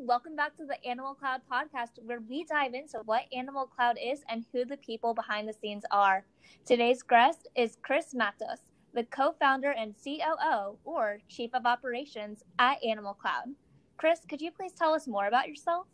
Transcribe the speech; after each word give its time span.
Welcome 0.00 0.36
back 0.36 0.56
to 0.58 0.64
the 0.64 0.82
Animal 0.88 1.14
Cloud 1.14 1.40
podcast, 1.50 2.00
where 2.04 2.20
we 2.28 2.44
dive 2.44 2.72
into 2.72 2.98
what 3.04 3.24
Animal 3.36 3.66
Cloud 3.66 3.96
is 4.00 4.20
and 4.28 4.44
who 4.52 4.64
the 4.64 4.76
people 4.76 5.12
behind 5.12 5.48
the 5.48 5.52
scenes 5.52 5.82
are. 5.90 6.24
Today's 6.64 7.02
guest 7.02 7.48
is 7.56 7.78
Chris 7.82 8.14
Matos, 8.14 8.60
the 8.94 9.02
co 9.02 9.34
founder 9.40 9.72
and 9.72 9.96
COO, 10.02 10.78
or 10.84 11.18
Chief 11.28 11.50
of 11.52 11.66
Operations, 11.66 12.44
at 12.60 12.78
Animal 12.84 13.14
Cloud. 13.14 13.54
Chris, 13.96 14.20
could 14.28 14.40
you 14.40 14.52
please 14.52 14.72
tell 14.72 14.94
us 14.94 15.08
more 15.08 15.26
about 15.26 15.48
yourself? 15.48 15.88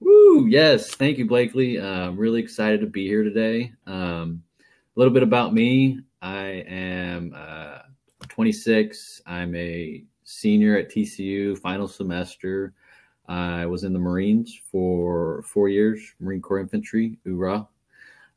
Woo! 0.00 0.46
Yes, 0.46 0.94
thank 0.94 1.16
you, 1.16 1.26
Blakely. 1.26 1.78
Uh, 1.78 2.08
I'm 2.08 2.18
really 2.18 2.42
excited 2.42 2.82
to 2.82 2.86
be 2.86 3.06
here 3.06 3.24
today. 3.24 3.72
Um, 3.86 4.42
a 4.60 5.00
little 5.00 5.14
bit 5.14 5.22
about 5.22 5.54
me 5.54 6.00
I 6.20 6.64
am 6.68 7.32
uh, 7.34 7.78
26. 8.28 9.22
I'm 9.24 9.54
a 9.54 10.04
senior 10.24 10.76
at 10.76 10.90
TCU, 10.90 11.58
final 11.58 11.88
semester. 11.88 12.74
I 13.28 13.66
was 13.66 13.84
in 13.84 13.92
the 13.92 13.98
Marines 13.98 14.58
for 14.70 15.42
four 15.42 15.68
years, 15.68 16.00
Marine 16.18 16.40
Corps 16.40 16.60
Infantry, 16.60 17.18
URA. 17.24 17.68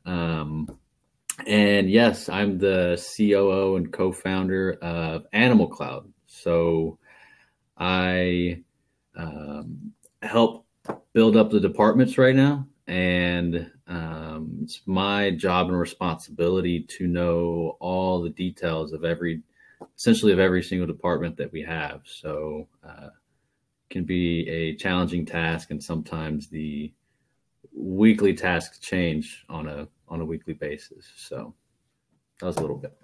Um, 0.04 0.68
and 1.46 1.90
yes, 1.90 2.28
I'm 2.28 2.58
the 2.58 3.02
COO 3.16 3.76
and 3.76 3.92
co 3.92 4.12
founder 4.12 4.74
of 4.82 5.24
Animal 5.32 5.66
Cloud. 5.66 6.12
So 6.26 6.98
I 7.78 8.62
um, 9.16 9.92
help 10.20 10.66
build 11.14 11.36
up 11.36 11.50
the 11.50 11.60
departments 11.60 12.18
right 12.18 12.36
now. 12.36 12.66
And 12.86 13.70
um, 13.86 14.58
it's 14.62 14.82
my 14.86 15.30
job 15.30 15.68
and 15.68 15.78
responsibility 15.78 16.82
to 16.82 17.06
know 17.06 17.76
all 17.80 18.22
the 18.22 18.30
details 18.30 18.92
of 18.92 19.04
every, 19.04 19.42
essentially, 19.96 20.32
of 20.32 20.38
every 20.38 20.62
single 20.62 20.86
department 20.86 21.36
that 21.36 21.52
we 21.52 21.62
have. 21.62 22.02
So, 22.04 22.68
uh, 22.86 23.08
can 23.92 24.04
be 24.04 24.48
a 24.48 24.74
challenging 24.74 25.24
task, 25.24 25.70
and 25.70 25.82
sometimes 25.82 26.48
the 26.48 26.92
weekly 27.72 28.34
tasks 28.34 28.78
change 28.78 29.44
on 29.48 29.68
a 29.68 29.86
on 30.08 30.20
a 30.20 30.24
weekly 30.24 30.54
basis. 30.54 31.06
So 31.16 31.54
that 32.40 32.46
was 32.46 32.56
a 32.56 32.60
little 32.60 32.78
bit. 32.78 32.96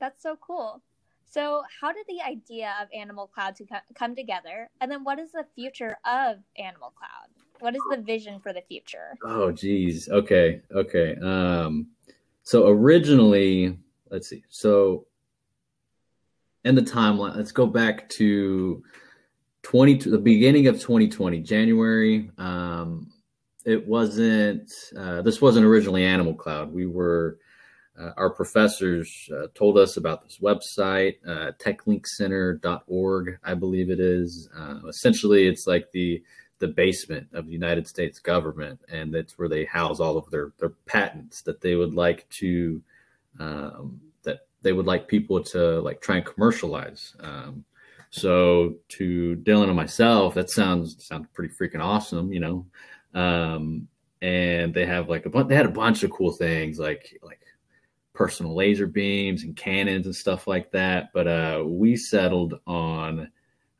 That's 0.00 0.22
so 0.22 0.36
cool. 0.40 0.80
So, 1.28 1.62
how 1.80 1.92
did 1.92 2.04
the 2.08 2.20
idea 2.26 2.74
of 2.80 2.88
Animal 2.94 3.26
Cloud 3.26 3.56
to 3.56 3.64
come 3.94 4.14
together, 4.14 4.68
and 4.80 4.90
then 4.90 5.02
what 5.02 5.18
is 5.18 5.32
the 5.32 5.46
future 5.54 5.96
of 6.04 6.36
Animal 6.58 6.92
Cloud? 6.96 7.30
What 7.60 7.74
is 7.74 7.82
the 7.90 7.98
vision 7.98 8.40
for 8.40 8.52
the 8.52 8.62
future? 8.68 9.16
Oh, 9.24 9.52
geez. 9.52 10.08
Okay, 10.08 10.60
okay. 10.74 11.16
Um, 11.22 11.86
so 12.42 12.68
originally, 12.68 13.78
let's 14.10 14.28
see. 14.28 14.44
So, 14.48 15.06
in 16.64 16.74
the 16.74 16.82
timeline, 16.82 17.36
let's 17.36 17.52
go 17.52 17.66
back 17.66 18.08
to 18.10 18.82
20 19.62 20.10
the 20.10 20.18
beginning 20.18 20.66
of 20.66 20.76
2020 20.76 21.40
january 21.40 22.30
um, 22.38 23.12
it 23.64 23.86
wasn't 23.86 24.70
uh, 24.96 25.22
this 25.22 25.40
wasn't 25.40 25.64
originally 25.64 26.04
animal 26.04 26.34
cloud. 26.34 26.72
We 26.72 26.86
were 26.86 27.38
uh, 27.98 28.10
our 28.16 28.30
professors 28.30 29.28
uh, 29.36 29.48
told 29.54 29.78
us 29.78 29.96
about 29.96 30.22
this 30.24 30.38
website 30.38 31.16
uh, 31.26 31.52
techlinkcenter.org 31.58 33.38
i 33.44 33.54
believe 33.54 33.90
it 33.90 34.00
is. 34.00 34.48
Uh, 34.56 34.80
essentially 34.88 35.46
it's 35.46 35.66
like 35.66 35.90
the 35.92 36.22
the 36.58 36.68
basement 36.68 37.26
of 37.32 37.46
the 37.46 37.52
united 37.52 37.86
states 37.86 38.18
government 38.18 38.80
and 38.88 39.12
that's 39.14 39.38
where 39.38 39.48
they 39.48 39.64
house 39.64 40.00
all 40.00 40.16
of 40.16 40.30
their 40.30 40.52
their 40.58 40.70
patents 40.86 41.42
that 41.42 41.60
they 41.60 41.74
would 41.74 41.94
like 41.94 42.28
to 42.30 42.80
um, 43.38 44.00
that 44.22 44.46
they 44.62 44.72
would 44.72 44.86
like 44.86 45.08
people 45.08 45.42
to 45.42 45.80
like 45.80 46.00
try 46.00 46.16
and 46.16 46.26
commercialize. 46.26 47.14
Um, 47.20 47.64
so 48.12 48.76
to 48.90 49.36
Dylan 49.42 49.68
and 49.68 49.76
myself, 49.76 50.34
that 50.34 50.50
sounds 50.50 51.04
sounds 51.04 51.26
pretty 51.32 51.52
freaking 51.54 51.82
awesome, 51.82 52.30
you 52.32 52.40
know. 52.40 52.66
Um, 53.14 53.88
and 54.20 54.72
they 54.72 54.86
have 54.86 55.08
like 55.08 55.24
a 55.24 55.30
bunch. 55.30 55.48
They 55.48 55.56
had 55.56 55.66
a 55.66 55.70
bunch 55.70 56.02
of 56.02 56.10
cool 56.10 56.30
things 56.30 56.78
like 56.78 57.18
like 57.22 57.40
personal 58.12 58.54
laser 58.54 58.86
beams 58.86 59.44
and 59.44 59.56
cannons 59.56 60.04
and 60.04 60.14
stuff 60.14 60.46
like 60.46 60.70
that. 60.72 61.08
But 61.14 61.26
uh, 61.26 61.64
we 61.66 61.96
settled 61.96 62.60
on 62.66 63.30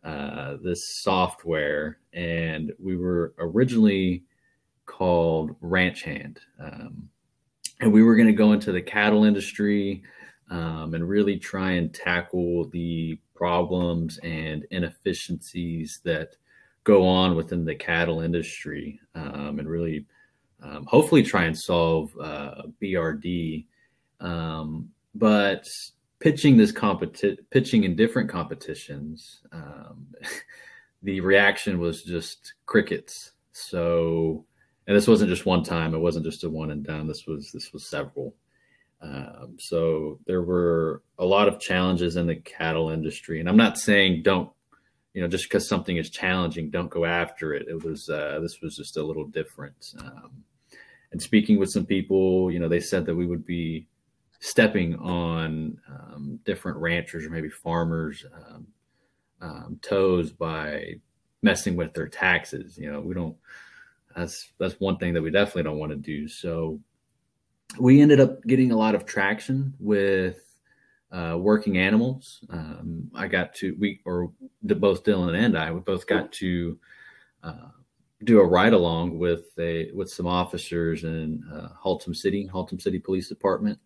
uh, 0.02 0.56
this 0.62 0.88
software, 0.88 1.98
and 2.14 2.72
we 2.78 2.96
were 2.96 3.34
originally 3.38 4.24
called 4.86 5.54
Ranch 5.60 6.04
Hand, 6.04 6.40
um, 6.58 7.06
and 7.80 7.92
we 7.92 8.02
were 8.02 8.16
going 8.16 8.28
to 8.28 8.32
go 8.32 8.54
into 8.54 8.72
the 8.72 8.82
cattle 8.82 9.24
industry 9.24 10.02
um, 10.50 10.94
and 10.94 11.06
really 11.06 11.38
try 11.38 11.72
and 11.72 11.92
tackle 11.92 12.70
the 12.70 13.18
problems 13.42 14.18
and 14.22 14.64
inefficiencies 14.70 16.00
that 16.04 16.36
go 16.84 17.04
on 17.04 17.34
within 17.34 17.64
the 17.64 17.74
cattle 17.74 18.20
industry 18.20 19.00
um, 19.16 19.58
and 19.58 19.68
really 19.68 20.06
um, 20.62 20.86
hopefully 20.86 21.24
try 21.24 21.42
and 21.46 21.58
solve 21.58 22.12
uh, 22.22 22.62
BRD. 22.80 23.66
Um, 24.20 24.88
but 25.16 25.68
pitching 26.20 26.56
this 26.56 26.70
competi- 26.70 27.38
pitching 27.50 27.82
in 27.82 27.96
different 27.96 28.30
competitions, 28.30 29.40
um, 29.50 30.06
the 31.02 31.20
reaction 31.20 31.80
was 31.80 32.04
just 32.04 32.54
crickets. 32.66 33.32
So, 33.50 34.44
and 34.86 34.96
this 34.96 35.08
wasn't 35.08 35.30
just 35.30 35.46
one 35.46 35.64
time. 35.64 35.96
It 35.96 35.98
wasn't 35.98 36.26
just 36.26 36.44
a 36.44 36.48
one 36.48 36.70
and 36.70 36.84
done. 36.84 37.08
This 37.08 37.26
was 37.26 37.50
this 37.50 37.72
was 37.72 37.84
several. 37.84 38.36
Um, 39.02 39.56
so 39.58 40.20
there 40.26 40.42
were 40.42 41.02
a 41.18 41.24
lot 41.24 41.48
of 41.48 41.58
challenges 41.58 42.16
in 42.16 42.26
the 42.26 42.36
cattle 42.36 42.90
industry, 42.90 43.40
and 43.40 43.48
I'm 43.48 43.56
not 43.56 43.76
saying 43.76 44.22
don't, 44.22 44.50
you 45.12 45.20
know, 45.20 45.28
just 45.28 45.44
because 45.48 45.68
something 45.68 45.96
is 45.96 46.08
challenging, 46.08 46.70
don't 46.70 46.88
go 46.88 47.04
after 47.04 47.52
it. 47.52 47.66
It 47.68 47.84
was 47.84 48.08
uh, 48.08 48.38
this 48.40 48.60
was 48.62 48.76
just 48.76 48.96
a 48.96 49.02
little 49.02 49.26
different. 49.26 49.92
Um, 49.98 50.44
and 51.10 51.20
speaking 51.20 51.58
with 51.58 51.70
some 51.70 51.84
people, 51.84 52.50
you 52.50 52.58
know, 52.58 52.68
they 52.68 52.80
said 52.80 53.04
that 53.06 53.14
we 53.14 53.26
would 53.26 53.44
be 53.44 53.86
stepping 54.40 54.96
on 54.96 55.78
um, 55.88 56.40
different 56.44 56.78
ranchers 56.78 57.24
or 57.24 57.30
maybe 57.30 57.50
farmers' 57.50 58.24
um, 58.34 58.66
um, 59.40 59.78
toes 59.82 60.32
by 60.32 60.94
messing 61.42 61.76
with 61.76 61.92
their 61.92 62.08
taxes. 62.08 62.78
You 62.78 62.90
know, 62.90 63.00
we 63.00 63.14
don't. 63.14 63.36
That's 64.16 64.52
that's 64.58 64.78
one 64.78 64.98
thing 64.98 65.14
that 65.14 65.22
we 65.22 65.30
definitely 65.30 65.64
don't 65.64 65.78
want 65.78 65.90
to 65.90 65.96
do. 65.96 66.28
So 66.28 66.80
we 67.78 68.00
ended 68.00 68.20
up 68.20 68.42
getting 68.44 68.72
a 68.72 68.76
lot 68.76 68.94
of 68.94 69.06
traction 69.06 69.74
with 69.78 70.56
uh, 71.10 71.36
working 71.38 71.78
animals. 71.78 72.44
Um, 72.50 73.10
I 73.14 73.28
got 73.28 73.54
to 73.56 73.76
we 73.78 74.00
or 74.04 74.32
both 74.62 75.04
Dylan 75.04 75.36
and 75.36 75.56
I 75.56 75.70
we 75.70 75.80
both 75.80 76.06
got 76.06 76.32
to 76.32 76.78
uh, 77.42 77.68
do 78.24 78.40
a 78.40 78.46
ride 78.46 78.72
along 78.72 79.18
with 79.18 79.46
a 79.58 79.90
with 79.92 80.10
some 80.10 80.26
officers 80.26 81.04
in 81.04 81.44
uh, 81.52 81.68
Haltom 81.82 82.16
City, 82.16 82.48
Haltom 82.52 82.80
City 82.80 82.98
Police 82.98 83.28
Department, 83.28 83.78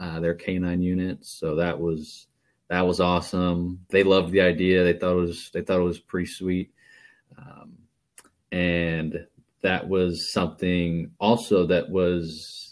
uh, 0.00 0.20
their 0.20 0.34
canine 0.34 0.82
unit. 0.82 1.24
So 1.24 1.54
that 1.56 1.78
was 1.78 2.26
that 2.68 2.86
was 2.86 3.00
awesome. 3.00 3.80
They 3.90 4.02
loved 4.02 4.32
the 4.32 4.40
idea. 4.40 4.82
They 4.82 4.94
thought 4.94 5.12
it 5.12 5.20
was 5.20 5.50
they 5.52 5.62
thought 5.62 5.80
it 5.80 5.84
was 5.84 6.00
pretty 6.00 6.26
sweet, 6.26 6.72
um, 7.38 7.74
and 8.50 9.26
that 9.62 9.88
was 9.88 10.32
something 10.32 11.10
also 11.20 11.66
that 11.66 11.88
was 11.88 12.71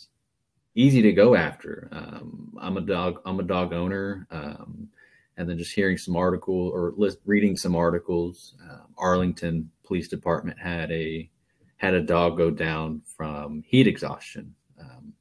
easy 0.80 1.02
to 1.02 1.12
go 1.12 1.34
after. 1.34 1.88
Um, 1.92 2.56
I'm 2.60 2.76
a 2.76 2.80
dog. 2.80 3.20
I'm 3.24 3.40
a 3.40 3.44
dog 3.44 3.72
owner, 3.72 4.26
um, 4.30 4.88
and 5.36 5.48
then 5.48 5.58
just 5.58 5.74
hearing 5.74 5.98
some 5.98 6.16
article 6.16 6.70
or 6.74 6.94
list, 6.96 7.18
reading 7.26 7.56
some 7.56 7.76
articles. 7.76 8.54
Uh, 8.68 8.84
Arlington 8.96 9.70
Police 9.84 10.08
Department 10.08 10.58
had 10.58 10.90
a 10.90 11.30
had 11.76 11.94
a 11.94 12.02
dog 12.02 12.36
go 12.36 12.50
down 12.50 13.02
from 13.16 13.62
heat 13.66 13.86
exhaustion, 13.86 14.54
um, 14.80 15.12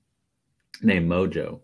named 0.81 1.09
Mojo, 1.09 1.59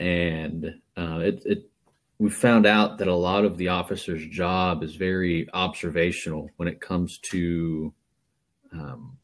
and 0.00 0.74
uh, 0.96 1.18
it, 1.18 1.42
it 1.44 1.70
we 2.18 2.30
found 2.30 2.66
out 2.66 2.98
that 2.98 3.08
a 3.08 3.14
lot 3.14 3.44
of 3.44 3.58
the 3.58 3.68
officer's 3.68 4.26
job 4.28 4.82
is 4.82 4.94
very 4.94 5.48
observational 5.52 6.50
when 6.56 6.68
it 6.68 6.80
comes 6.80 7.18
to 7.18 7.92
um, 8.72 9.18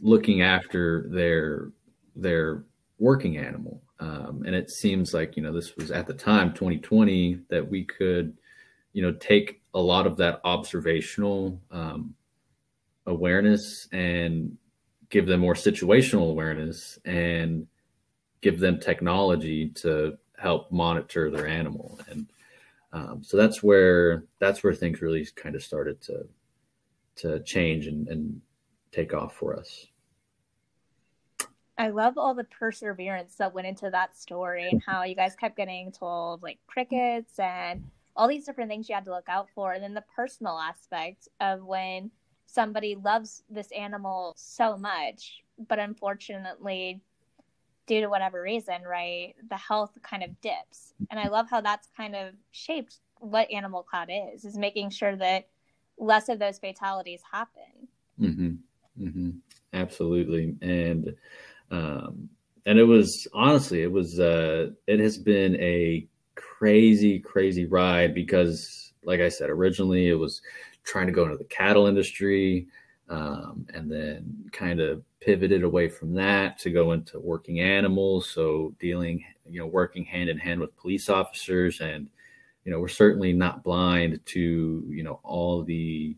looking 0.00 0.42
after 0.42 1.06
their 1.08 1.70
their 2.14 2.64
working 2.98 3.36
animal. 3.36 3.82
Um, 3.98 4.42
and 4.46 4.54
it 4.54 4.70
seems 4.70 5.14
like 5.14 5.36
you 5.36 5.42
know 5.42 5.52
this 5.52 5.76
was 5.76 5.90
at 5.90 6.06
the 6.06 6.14
time 6.14 6.52
2020 6.52 7.40
that 7.48 7.66
we 7.66 7.84
could 7.84 8.36
you 8.92 9.02
know 9.02 9.12
take 9.12 9.62
a 9.74 9.80
lot 9.80 10.06
of 10.06 10.16
that 10.18 10.40
observational 10.44 11.60
um, 11.70 12.14
awareness 13.06 13.88
and 13.92 14.56
give 15.08 15.26
them 15.26 15.40
more 15.40 15.54
situational 15.54 16.30
awareness 16.30 16.98
and 17.04 17.66
give 18.42 18.58
them 18.58 18.78
technology 18.78 19.68
to 19.70 20.18
help 20.38 20.70
monitor 20.70 21.30
their 21.30 21.46
animal 21.46 21.98
and 22.10 22.26
um, 22.92 23.22
so 23.22 23.36
that's 23.36 23.62
where 23.62 24.24
that's 24.38 24.62
where 24.62 24.74
things 24.74 25.00
really 25.00 25.26
kind 25.36 25.54
of 25.54 25.62
started 25.62 26.00
to 26.02 26.26
to 27.16 27.40
change 27.40 27.86
and, 27.86 28.08
and 28.08 28.40
take 28.96 29.14
off 29.14 29.36
for 29.36 29.54
us. 29.56 29.86
I 31.78 31.90
love 31.90 32.16
all 32.16 32.34
the 32.34 32.44
perseverance 32.44 33.34
that 33.36 33.52
went 33.52 33.66
into 33.66 33.90
that 33.90 34.16
story 34.16 34.68
and 34.70 34.82
how 34.84 35.02
you 35.04 35.14
guys 35.14 35.36
kept 35.36 35.58
getting 35.58 35.92
told 35.92 36.42
like 36.42 36.58
crickets 36.66 37.38
and 37.38 37.84
all 38.16 38.26
these 38.26 38.46
different 38.46 38.70
things 38.70 38.88
you 38.88 38.94
had 38.94 39.04
to 39.04 39.10
look 39.10 39.28
out 39.28 39.48
for. 39.54 39.74
And 39.74 39.82
then 39.82 39.92
the 39.92 40.04
personal 40.14 40.58
aspect 40.58 41.28
of 41.40 41.62
when 41.64 42.10
somebody 42.46 42.94
loves 42.94 43.42
this 43.50 43.70
animal 43.72 44.32
so 44.38 44.78
much, 44.78 45.42
but 45.68 45.78
unfortunately, 45.78 47.02
due 47.86 48.00
to 48.00 48.08
whatever 48.08 48.40
reason, 48.40 48.82
right, 48.88 49.34
the 49.50 49.56
health 49.56 49.98
kind 50.02 50.22
of 50.22 50.40
dips. 50.40 50.94
And 51.10 51.20
I 51.20 51.28
love 51.28 51.50
how 51.50 51.60
that's 51.60 51.88
kind 51.94 52.16
of 52.16 52.32
shaped 52.52 53.00
what 53.18 53.50
Animal 53.50 53.82
Cloud 53.82 54.08
is, 54.10 54.44
is 54.46 54.56
making 54.56 54.90
sure 54.90 55.14
that 55.16 55.48
less 55.98 56.28
of 56.30 56.38
those 56.38 56.58
fatalities 56.58 57.20
happen. 57.30 57.88
Mm-hmm. 58.20 58.54
Mm-hmm. 59.00 59.30
Absolutely. 59.72 60.56
And, 60.62 61.14
um, 61.70 62.28
and 62.64 62.78
it 62.78 62.84
was 62.84 63.26
honestly, 63.32 63.82
it 63.82 63.90
was, 63.92 64.18
uh, 64.18 64.70
it 64.86 65.00
has 65.00 65.18
been 65.18 65.56
a 65.56 66.06
crazy, 66.34 67.18
crazy 67.18 67.66
ride 67.66 68.14
because, 68.14 68.92
like 69.04 69.20
I 69.20 69.28
said, 69.28 69.50
originally 69.50 70.08
it 70.08 70.14
was 70.14 70.42
trying 70.84 71.06
to 71.06 71.12
go 71.12 71.24
into 71.24 71.36
the 71.36 71.44
cattle 71.44 71.86
industry, 71.86 72.66
um, 73.08 73.66
and 73.72 73.90
then 73.90 74.48
kind 74.52 74.80
of 74.80 75.02
pivoted 75.20 75.62
away 75.62 75.88
from 75.88 76.12
that 76.14 76.58
to 76.58 76.70
go 76.70 76.92
into 76.92 77.20
working 77.20 77.60
animals. 77.60 78.28
So 78.28 78.74
dealing, 78.80 79.24
you 79.48 79.60
know, 79.60 79.66
working 79.66 80.04
hand 80.04 80.28
in 80.28 80.38
hand 80.38 80.60
with 80.60 80.76
police 80.76 81.08
officers, 81.08 81.80
and 81.80 82.08
you 82.64 82.72
know, 82.72 82.80
we're 82.80 82.88
certainly 82.88 83.32
not 83.32 83.62
blind 83.62 84.20
to 84.26 84.84
you 84.88 85.02
know 85.04 85.20
all 85.22 85.62
the 85.62 86.16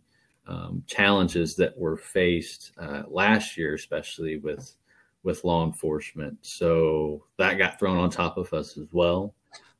um, 0.48 0.82
challenges 0.86 1.54
that 1.56 1.76
were 1.76 1.96
faced 1.96 2.72
uh, 2.78 3.02
last 3.08 3.56
year, 3.56 3.74
especially 3.74 4.38
with 4.38 4.74
with 5.22 5.44
law 5.44 5.64
enforcement. 5.64 6.38
So 6.42 7.24
that 7.36 7.58
got 7.58 7.78
thrown 7.78 7.98
on 7.98 8.08
top 8.08 8.38
of 8.38 8.52
us 8.54 8.78
as 8.78 8.86
well. 8.92 9.34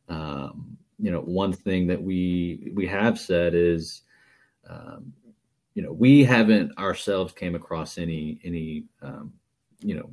Um, 0.08 0.76
you 0.98 1.10
know, 1.10 1.20
one 1.20 1.52
thing 1.52 1.86
that 1.86 2.00
we 2.00 2.70
we 2.74 2.86
have 2.86 3.18
said 3.18 3.54
is, 3.54 4.02
um, 4.68 5.12
you 5.74 5.82
know, 5.82 5.92
we 5.92 6.22
haven't 6.22 6.76
ourselves 6.78 7.32
came 7.32 7.54
across 7.54 7.96
any 7.98 8.38
any 8.44 8.84
um, 9.00 9.32
you 9.80 9.94
know 9.94 10.10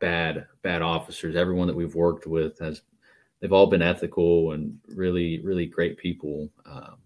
bad 0.00 0.46
bad 0.62 0.80
officers. 0.80 1.36
Everyone 1.36 1.66
that 1.66 1.76
we've 1.76 1.94
worked 1.94 2.26
with 2.26 2.58
has 2.60 2.82
they've 3.40 3.52
all 3.52 3.66
been 3.66 3.82
ethical 3.82 4.52
and 4.52 4.78
really 4.88 5.40
really 5.40 5.66
great 5.66 5.98
people. 5.98 6.48
Um, 6.64 6.96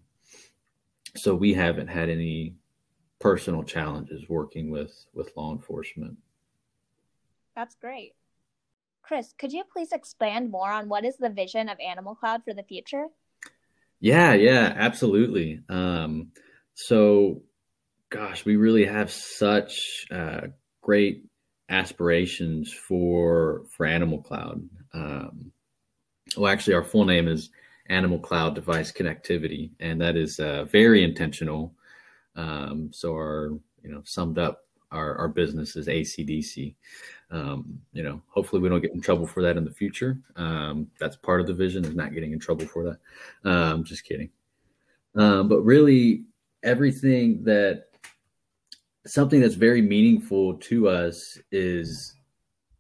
so 1.17 1.35
we 1.35 1.53
haven't 1.53 1.89
had 1.89 2.09
any 2.09 2.55
personal 3.23 3.63
challenges 3.63 4.29
working 4.29 4.71
with 4.71 5.07
with 5.15 5.31
law 5.37 5.53
enforcement. 5.53 6.17
That's 7.55 7.77
great. 7.77 8.15
Chris, 9.03 9.33
could 9.39 9.53
you 9.53 9.63
please 9.73 9.93
expand 9.93 10.51
more 10.51 10.71
on 10.71 10.89
what 10.89 11.05
is 11.05 11.17
the 11.17 11.31
vision 11.31 11.69
of 11.69 11.79
Animal 11.81 12.15
Cloud 12.15 12.43
for 12.45 12.53
the 12.53 12.63
future? 12.63 13.07
Yeah, 14.01 14.35
yeah, 14.35 14.73
absolutely. 14.77 15.61
Um, 15.69 16.33
so, 16.75 17.43
gosh, 18.11 18.45
we 18.45 18.57
really 18.57 18.85
have 18.85 19.11
such 19.11 20.07
uh, 20.11 20.49
great 20.81 21.25
aspirations 21.69 22.73
for 22.73 23.65
for 23.71 23.87
Animal 23.87 24.21
Cloud. 24.21 24.69
Um, 24.93 25.53
well, 26.37 26.51
actually, 26.51 26.75
our 26.75 26.83
full 26.83 27.05
name 27.05 27.29
is 27.29 27.51
Animal 27.87 28.19
Cloud 28.19 28.57
Device 28.57 28.91
Connectivity, 28.91 29.71
and 29.79 30.01
that 30.01 30.17
is 30.17 30.41
uh, 30.41 30.65
very 30.65 31.05
intentional. 31.05 31.75
Um, 32.37 32.91
so, 32.93 33.13
our 33.13 33.51
you 33.83 33.91
know 33.93 34.03
summed 34.05 34.39
up 34.39 34.63
our, 34.93 35.17
our 35.17 35.29
business 35.29 35.75
is 35.75 35.89
ACDC. 35.89 36.75
Um, 37.31 37.81
you 37.93 38.03
know, 38.03 38.21
hopefully 38.29 38.61
we 38.61 38.69
don't 38.69 38.83
get 38.83 38.93
in 38.93 39.01
trouble 39.01 39.27
for 39.27 39.43
that 39.43 39.57
in 39.57 39.65
the 39.65 39.71
future. 39.71 40.19
Um, 40.37 40.89
that's 41.01 41.17
part 41.17 41.41
of 41.41 41.47
the 41.47 41.55
vision 41.55 41.85
is 41.85 41.95
not 41.95 42.13
getting 42.15 42.33
in 42.33 42.39
trouble 42.39 42.67
for 42.67 42.85
that. 42.85 43.51
Um, 43.51 43.85
just 43.85 44.05
kidding. 44.05 44.31
Um, 45.17 45.49
but 45.49 45.63
really, 45.63 46.25
everything 46.63 47.43
that 47.45 47.87
something 49.07 49.41
that's 49.41 49.55
very 49.55 49.83
meaningful 49.83 50.55
to 50.55 50.89
us 50.89 51.39
is 51.51 52.15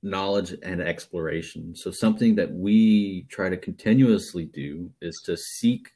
knowledge 0.02 0.54
and 0.62 0.80
exploration. 0.80 1.74
So 1.74 1.90
something 1.90 2.34
that 2.36 2.52
we 2.52 3.26
try 3.28 3.48
to 3.48 3.56
continuously 3.56 4.46
do 4.46 4.90
is 5.00 5.20
to 5.22 5.36
seek 5.36 5.92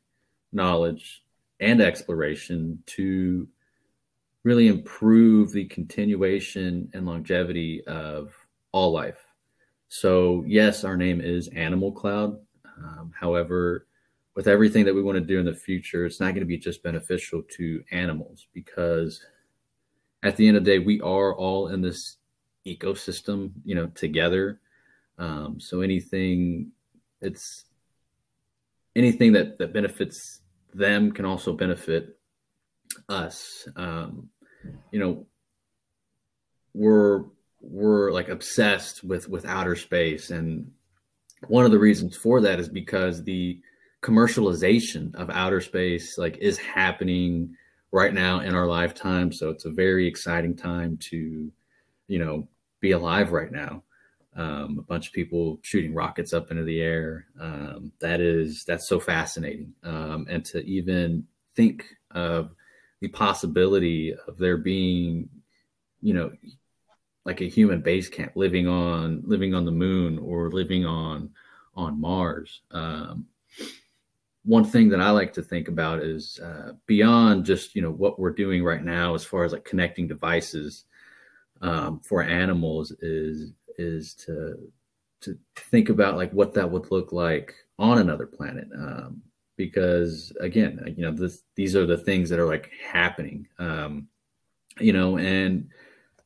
knowledge 0.52 1.22
and 1.60 1.80
exploration 1.80 2.82
to 2.86 3.48
really 4.44 4.68
improve 4.68 5.52
the 5.52 5.64
continuation 5.64 6.88
and 6.94 7.06
longevity 7.06 7.82
of 7.86 8.32
all 8.72 8.92
life. 8.92 9.24
So, 9.88 10.44
yes, 10.46 10.84
our 10.84 10.96
name 10.96 11.20
is 11.20 11.48
Animal 11.48 11.92
Cloud. 11.92 12.38
Um, 12.78 13.12
however, 13.18 13.86
with 14.34 14.48
everything 14.48 14.84
that 14.84 14.94
we 14.94 15.02
want 15.02 15.16
to 15.16 15.24
do 15.24 15.40
in 15.40 15.46
the 15.46 15.54
future, 15.54 16.04
it's 16.04 16.20
not 16.20 16.34
going 16.34 16.40
to 16.40 16.46
be 16.46 16.58
just 16.58 16.82
beneficial 16.82 17.42
to 17.56 17.82
animals 17.90 18.46
because 18.52 19.24
at 20.22 20.36
the 20.36 20.46
end 20.46 20.56
of 20.56 20.64
the 20.64 20.70
day, 20.70 20.78
we 20.78 21.00
are 21.00 21.34
all 21.34 21.68
in 21.68 21.80
this 21.80 22.16
ecosystem, 22.66 23.52
you 23.64 23.74
know, 23.74 23.86
together. 23.88 24.60
Um, 25.18 25.58
so 25.58 25.80
anything, 25.80 26.72
it's 27.20 27.64
anything 28.94 29.32
that 29.32 29.58
that 29.58 29.72
benefits 29.72 30.40
them 30.76 31.12
can 31.12 31.24
also 31.24 31.52
benefit 31.52 32.18
us. 33.08 33.68
Um, 33.76 34.28
you 34.90 35.00
know, 35.00 35.26
we're 36.74 37.24
we're 37.60 38.12
like 38.12 38.28
obsessed 38.28 39.02
with 39.02 39.28
with 39.28 39.46
outer 39.46 39.76
space. 39.76 40.30
And 40.30 40.70
one 41.48 41.64
of 41.64 41.70
the 41.70 41.78
reasons 41.78 42.16
for 42.16 42.40
that 42.42 42.60
is 42.60 42.68
because 42.68 43.22
the 43.22 43.60
commercialization 44.02 45.14
of 45.14 45.30
outer 45.30 45.60
space 45.60 46.18
like 46.18 46.38
is 46.38 46.58
happening 46.58 47.56
right 47.92 48.12
now 48.12 48.40
in 48.40 48.54
our 48.54 48.66
lifetime. 48.66 49.32
So 49.32 49.50
it's 49.50 49.64
a 49.64 49.70
very 49.70 50.06
exciting 50.06 50.56
time 50.56 50.98
to 51.10 51.50
you 52.08 52.18
know 52.18 52.48
be 52.80 52.92
alive 52.92 53.32
right 53.32 53.50
now 53.50 53.82
um, 54.36 54.78
a 54.78 54.82
bunch 54.82 55.08
of 55.08 55.12
people 55.12 55.58
shooting 55.62 55.94
rockets 55.94 56.32
up 56.32 56.50
into 56.50 56.64
the 56.64 56.80
air 56.80 57.26
um, 57.40 57.92
that 58.00 58.20
is 58.20 58.64
that's 58.64 58.88
so 58.88 59.00
fascinating 59.00 59.72
um, 59.82 60.26
and 60.28 60.44
to 60.44 60.64
even 60.64 61.26
think 61.54 61.84
of 62.10 62.54
the 63.00 63.08
possibility 63.08 64.14
of 64.26 64.38
there 64.38 64.56
being 64.56 65.28
you 66.00 66.14
know 66.14 66.30
like 67.26 67.40
a 67.40 67.48
human 67.48 67.80
base 67.80 68.08
camp 68.08 68.32
living 68.36 68.68
on 68.68 69.22
living 69.26 69.52
on 69.52 69.64
the 69.64 69.72
moon 69.72 70.18
or 70.18 70.50
living 70.50 70.86
on 70.86 71.30
on 71.74 72.00
Mars. 72.00 72.62
Um, 72.70 73.26
one 74.44 74.64
thing 74.64 74.88
that 74.90 75.00
I 75.00 75.10
like 75.10 75.32
to 75.34 75.42
think 75.42 75.68
about 75.68 76.02
is 76.02 76.38
uh, 76.38 76.72
beyond 76.86 77.44
just 77.44 77.74
you 77.74 77.82
know 77.82 77.90
what 77.90 78.18
we're 78.18 78.30
doing 78.30 78.62
right 78.62 78.82
now 78.82 79.14
as 79.14 79.24
far 79.24 79.44
as 79.44 79.52
like 79.52 79.64
connecting 79.64 80.06
devices 80.06 80.84
um, 81.60 82.00
for 82.00 82.22
animals 82.22 82.92
is 83.00 83.52
is 83.78 84.14
to 84.14 84.56
to 85.22 85.38
think 85.56 85.88
about 85.88 86.16
like 86.16 86.32
what 86.32 86.54
that 86.54 86.70
would 86.70 86.90
look 86.90 87.12
like 87.12 87.54
on 87.78 87.98
another 87.98 88.26
planet 88.26 88.68
um, 88.76 89.22
because 89.56 90.32
again 90.40 90.94
you 90.96 91.02
know 91.02 91.12
this, 91.12 91.42
these 91.54 91.74
are 91.74 91.86
the 91.86 91.96
things 91.96 92.28
that 92.28 92.38
are 92.38 92.46
like 92.46 92.70
happening 92.82 93.46
um, 93.58 94.08
you 94.78 94.92
know 94.92 95.18
and 95.18 95.68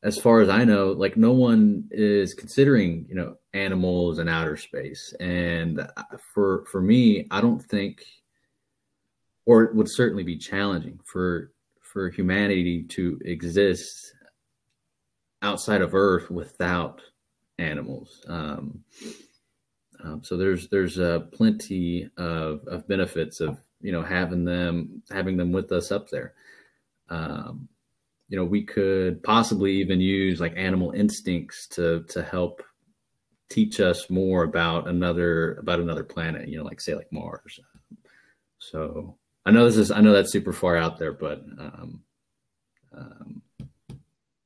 as 0.03 0.17
far 0.17 0.41
as 0.41 0.49
I 0.49 0.63
know, 0.63 0.91
like 0.91 1.15
no 1.15 1.31
one 1.31 1.87
is 1.91 2.33
considering, 2.33 3.05
you 3.07 3.15
know, 3.15 3.35
animals 3.53 4.17
in 4.17 4.27
outer 4.27 4.57
space. 4.57 5.13
And 5.19 5.87
for 6.33 6.65
for 6.65 6.81
me, 6.81 7.27
I 7.29 7.41
don't 7.41 7.61
think, 7.61 8.03
or 9.45 9.63
it 9.63 9.75
would 9.75 9.89
certainly 9.89 10.23
be 10.23 10.37
challenging 10.37 10.99
for 11.05 11.51
for 11.81 12.09
humanity 12.09 12.83
to 12.83 13.19
exist 13.23 14.13
outside 15.43 15.81
of 15.81 15.93
Earth 15.93 16.31
without 16.31 17.01
animals. 17.57 18.23
Um, 18.27 18.83
um, 20.03 20.23
so 20.23 20.37
there's 20.37 20.67
there's 20.69 20.99
uh, 20.99 21.21
plenty 21.31 22.09
of, 22.17 22.67
of 22.67 22.87
benefits 22.87 23.39
of 23.39 23.59
you 23.81 23.91
know 23.91 24.03
having 24.03 24.45
them 24.45 25.03
having 25.11 25.37
them 25.37 25.51
with 25.51 25.71
us 25.71 25.91
up 25.91 26.09
there. 26.09 26.33
Um, 27.09 27.67
you 28.31 28.37
know 28.37 28.45
we 28.45 28.63
could 28.63 29.21
possibly 29.21 29.73
even 29.73 29.99
use 29.99 30.39
like 30.39 30.53
animal 30.55 30.91
instincts 30.91 31.67
to 31.67 32.03
to 32.07 32.23
help 32.23 32.63
teach 33.49 33.81
us 33.81 34.09
more 34.09 34.43
about 34.43 34.87
another 34.87 35.55
about 35.55 35.81
another 35.81 36.03
planet 36.03 36.47
you 36.47 36.57
know 36.57 36.63
like 36.63 36.79
say 36.79 36.95
like 36.95 37.11
mars 37.11 37.59
so 38.57 39.17
i 39.45 39.51
know 39.51 39.65
this 39.65 39.75
is 39.75 39.91
i 39.91 39.99
know 39.99 40.13
that's 40.13 40.31
super 40.31 40.53
far 40.53 40.77
out 40.77 40.97
there 40.97 41.11
but 41.11 41.43
um, 41.59 42.01
um 42.97 43.41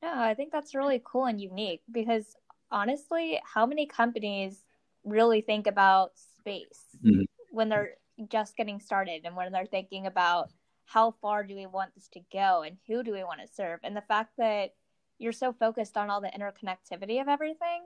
yeah 0.02 0.20
i 0.20 0.34
think 0.34 0.52
that's 0.52 0.74
really 0.74 1.02
cool 1.06 1.26
and 1.26 1.40
unique 1.40 1.84
because 1.92 2.36
honestly 2.72 3.40
how 3.44 3.66
many 3.66 3.86
companies 3.86 4.64
really 5.04 5.42
think 5.42 5.68
about 5.68 6.12
space 6.16 6.86
mm-hmm. 7.04 7.22
when 7.52 7.70
they're 7.70 7.96
just 8.30 8.56
getting 8.56 8.80
started 8.80 9.22
and 9.26 9.36
when 9.36 9.52
they're 9.52 9.66
thinking 9.66 10.08
about 10.08 10.50
how 10.86 11.12
far 11.22 11.44
do 11.44 11.56
we 11.56 11.66
want 11.66 11.94
this 11.96 12.08
to 12.08 12.20
go 12.32 12.62
and 12.62 12.78
who 12.88 13.04
do 13.04 13.12
we 13.12 13.24
want 13.24 13.40
to 13.42 13.54
serve 13.54 13.80
and 13.84 13.96
the 13.96 14.02
fact 14.02 14.32
that 14.38 14.74
you're 15.18 15.32
so 15.32 15.54
focused 15.54 15.98
on 15.98 16.10
all 16.10 16.22
the 16.22 16.28
interconnectivity 16.28 17.22
of 17.22 17.28
everything 17.28 17.84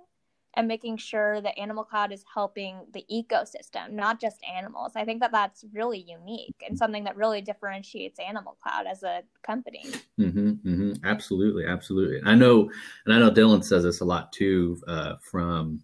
and 0.56 0.68
making 0.68 0.98
sure 0.98 1.42
that 1.42 1.58
Animal 1.60 1.84
Cloud 1.84 2.12
is 2.12 2.24
helping 2.34 2.80
the 2.94 3.06
ecosystem, 3.12 3.92
not 3.92 4.20
just 4.20 4.38
animals. 4.44 4.94
I 4.96 5.06
think 5.06 5.22
that 5.22 5.32
that's 5.32 5.64
really 5.74 6.00
unique 6.00 6.56
and 6.68 6.78
something 6.78 7.04
that 7.04 7.16
really 7.16 7.42
differentiates 7.42 8.20
Animal 8.20 8.58
Cloud 8.62 8.88
as 8.88 9.04
a 9.04 9.22
company. 9.44 9.86
Mm-hmm, 10.20 10.50
mm-hmm. 10.50 10.94
Absolutely, 11.06 11.66
absolutely. 11.66 12.22
I 12.26 12.36
know, 12.36 12.72
and 13.06 13.14
I 13.14 13.20
know 13.20 13.32
Dylan 13.32 13.64
says 13.64 13.84
this 13.84 14.02
a 14.02 14.06
lot 14.06 14.32
too 14.32 14.82
uh, 14.88 15.16
from 15.22 15.84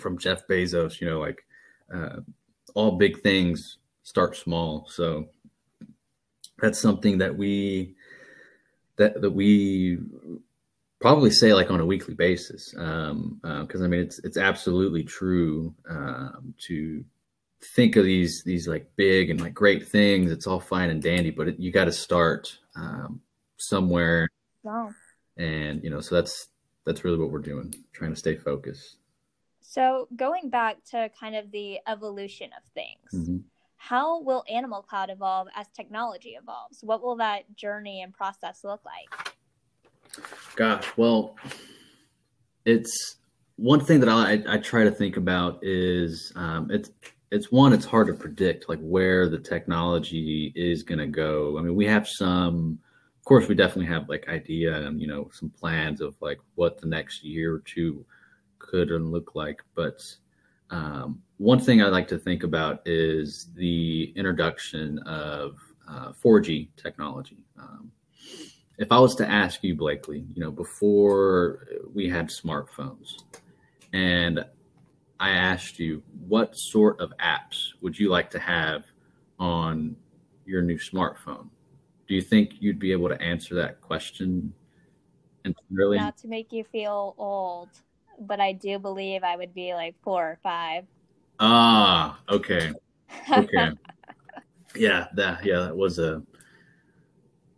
from 0.00 0.18
Jeff 0.18 0.46
Bezos. 0.48 1.00
You 1.00 1.08
know, 1.08 1.20
like 1.20 1.44
uh, 1.94 2.20
all 2.74 2.92
big 2.92 3.22
things 3.22 3.78
start 4.02 4.36
small. 4.36 4.86
So 4.88 5.28
that's 6.58 6.80
something 6.80 7.18
that 7.18 7.36
we 7.36 7.94
that 8.96 9.20
that 9.20 9.30
we 9.30 9.98
probably 11.04 11.30
say 11.30 11.52
like 11.52 11.70
on 11.70 11.80
a 11.80 11.84
weekly 11.84 12.14
basis 12.14 12.70
because 12.70 13.10
um, 13.10 13.38
uh, 13.44 13.66
I 13.74 13.86
mean 13.88 14.00
it's 14.00 14.20
it's 14.20 14.38
absolutely 14.38 15.02
true 15.02 15.74
um, 15.86 16.54
to 16.66 17.04
think 17.76 17.96
of 17.96 18.06
these 18.06 18.42
these 18.46 18.66
like 18.66 18.86
big 18.96 19.28
and 19.28 19.38
like 19.38 19.52
great 19.52 19.86
things. 19.86 20.32
It's 20.32 20.46
all 20.46 20.60
fine 20.60 20.88
and 20.88 21.02
dandy, 21.02 21.30
but 21.30 21.48
it, 21.48 21.60
you 21.60 21.70
got 21.70 21.84
to 21.84 21.92
start 21.92 22.56
um, 22.74 23.20
somewhere. 23.58 24.30
Wow. 24.62 24.94
And 25.36 25.84
you 25.84 25.90
know, 25.90 26.00
so 26.00 26.14
that's 26.14 26.48
that's 26.86 27.04
really 27.04 27.18
what 27.18 27.30
we're 27.30 27.40
doing, 27.40 27.74
trying 27.92 28.14
to 28.14 28.18
stay 28.18 28.36
focused. 28.36 28.96
So 29.60 30.08
going 30.16 30.48
back 30.48 30.82
to 30.92 31.10
kind 31.20 31.36
of 31.36 31.50
the 31.50 31.80
evolution 31.86 32.48
of 32.56 32.64
things. 32.72 33.28
Mm-hmm. 33.28 33.36
How 33.76 34.22
will 34.22 34.42
Animal 34.48 34.80
Cloud 34.80 35.10
evolve 35.10 35.48
as 35.54 35.66
technology 35.76 36.38
evolves? 36.40 36.78
What 36.82 37.02
will 37.02 37.16
that 37.16 37.54
journey 37.56 38.00
and 38.00 38.14
process 38.14 38.64
look 38.64 38.80
like? 38.86 39.34
Gosh, 40.56 40.86
well, 40.96 41.36
it's 42.64 43.16
one 43.56 43.80
thing 43.80 44.00
that 44.00 44.08
I, 44.08 44.42
I 44.48 44.58
try 44.58 44.84
to 44.84 44.90
think 44.90 45.16
about 45.16 45.58
is 45.62 46.32
um, 46.36 46.70
it's 46.70 46.90
it's 47.30 47.50
one 47.50 47.72
it's 47.72 47.84
hard 47.84 48.06
to 48.06 48.14
predict 48.14 48.68
like 48.68 48.78
where 48.80 49.28
the 49.28 49.38
technology 49.38 50.52
is 50.54 50.82
going 50.82 50.98
to 50.98 51.06
go. 51.06 51.58
I 51.58 51.62
mean, 51.62 51.74
we 51.74 51.86
have 51.86 52.08
some, 52.08 52.78
of 53.18 53.24
course, 53.24 53.48
we 53.48 53.54
definitely 53.54 53.92
have 53.92 54.08
like 54.08 54.28
idea 54.28 54.86
and 54.86 55.00
you 55.00 55.06
know 55.06 55.30
some 55.32 55.50
plans 55.50 56.00
of 56.00 56.14
like 56.20 56.38
what 56.54 56.80
the 56.80 56.86
next 56.86 57.24
year 57.24 57.54
or 57.54 57.60
two 57.60 58.04
could 58.58 58.90
look 58.90 59.34
like, 59.34 59.62
but 59.74 60.00
um, 60.70 61.22
one 61.38 61.60
thing 61.60 61.82
I 61.82 61.86
like 61.88 62.08
to 62.08 62.18
think 62.18 62.42
about 62.42 62.82
is 62.86 63.48
the 63.54 64.12
introduction 64.16 64.98
of 65.00 65.56
uh, 65.88 66.12
4G 66.12 66.68
technology. 66.76 67.44
Um, 67.58 67.90
if 68.78 68.90
I 68.90 68.98
was 68.98 69.14
to 69.16 69.28
ask 69.28 69.62
you, 69.62 69.74
Blakely, 69.74 70.24
you 70.34 70.42
know, 70.42 70.50
before 70.50 71.66
we 71.92 72.08
had 72.08 72.28
smartphones, 72.28 73.22
and 73.92 74.44
I 75.20 75.30
asked 75.30 75.78
you, 75.78 76.02
what 76.26 76.56
sort 76.56 77.00
of 77.00 77.12
apps 77.18 77.68
would 77.80 77.98
you 77.98 78.08
like 78.08 78.30
to 78.30 78.38
have 78.38 78.84
on 79.38 79.96
your 80.44 80.62
new 80.62 80.78
smartphone? 80.78 81.48
Do 82.08 82.14
you 82.14 82.20
think 82.20 82.54
you'd 82.60 82.78
be 82.78 82.92
able 82.92 83.08
to 83.08 83.20
answer 83.22 83.54
that 83.54 83.80
question? 83.80 84.52
And 85.44 85.54
really, 85.70 85.98
not 85.98 86.16
to 86.18 86.28
make 86.28 86.52
you 86.52 86.64
feel 86.64 87.14
old, 87.16 87.68
but 88.18 88.40
I 88.40 88.52
do 88.52 88.78
believe 88.78 89.22
I 89.22 89.36
would 89.36 89.54
be 89.54 89.74
like 89.74 89.94
four 90.02 90.24
or 90.24 90.38
five. 90.42 90.84
Ah, 91.38 92.18
okay, 92.28 92.72
okay, 93.36 93.70
yeah, 94.74 95.06
that 95.14 95.44
yeah, 95.44 95.60
that 95.60 95.76
was 95.76 95.98
a 95.98 96.22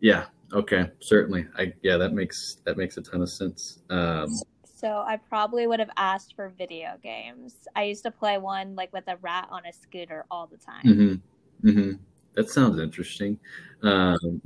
yeah, 0.00 0.26
Okay, 0.52 0.90
certainly. 1.00 1.46
I 1.56 1.72
yeah, 1.82 1.96
that 1.96 2.12
makes 2.12 2.58
that 2.64 2.76
makes 2.76 2.96
a 2.96 3.02
ton 3.02 3.22
of 3.22 3.28
sense. 3.28 3.80
Um, 3.90 4.30
so 4.76 4.88
I 5.06 5.16
probably 5.16 5.66
would 5.66 5.80
have 5.80 5.90
asked 5.96 6.34
for 6.36 6.50
video 6.56 6.98
games. 7.02 7.56
I 7.74 7.84
used 7.84 8.02
to 8.04 8.10
play 8.10 8.38
one 8.38 8.74
like 8.76 8.92
with 8.92 9.08
a 9.08 9.16
rat 9.16 9.48
on 9.50 9.64
a 9.66 9.72
scooter 9.72 10.24
all 10.30 10.46
the 10.46 10.58
time. 10.58 10.84
Mm-hmm, 10.84 11.68
mm-hmm. 11.68 11.92
That 12.34 12.50
sounds 12.50 12.78
interesting. 12.78 13.38
Um, 13.82 14.42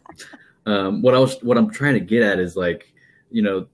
um, 0.66 1.02
what 1.02 1.14
I 1.14 1.18
was 1.18 1.42
what 1.42 1.56
I'm 1.56 1.70
trying 1.70 1.94
to 1.94 2.00
get 2.00 2.22
at 2.22 2.38
is 2.38 2.56
like, 2.56 2.92
you 3.30 3.42
know, 3.42 3.66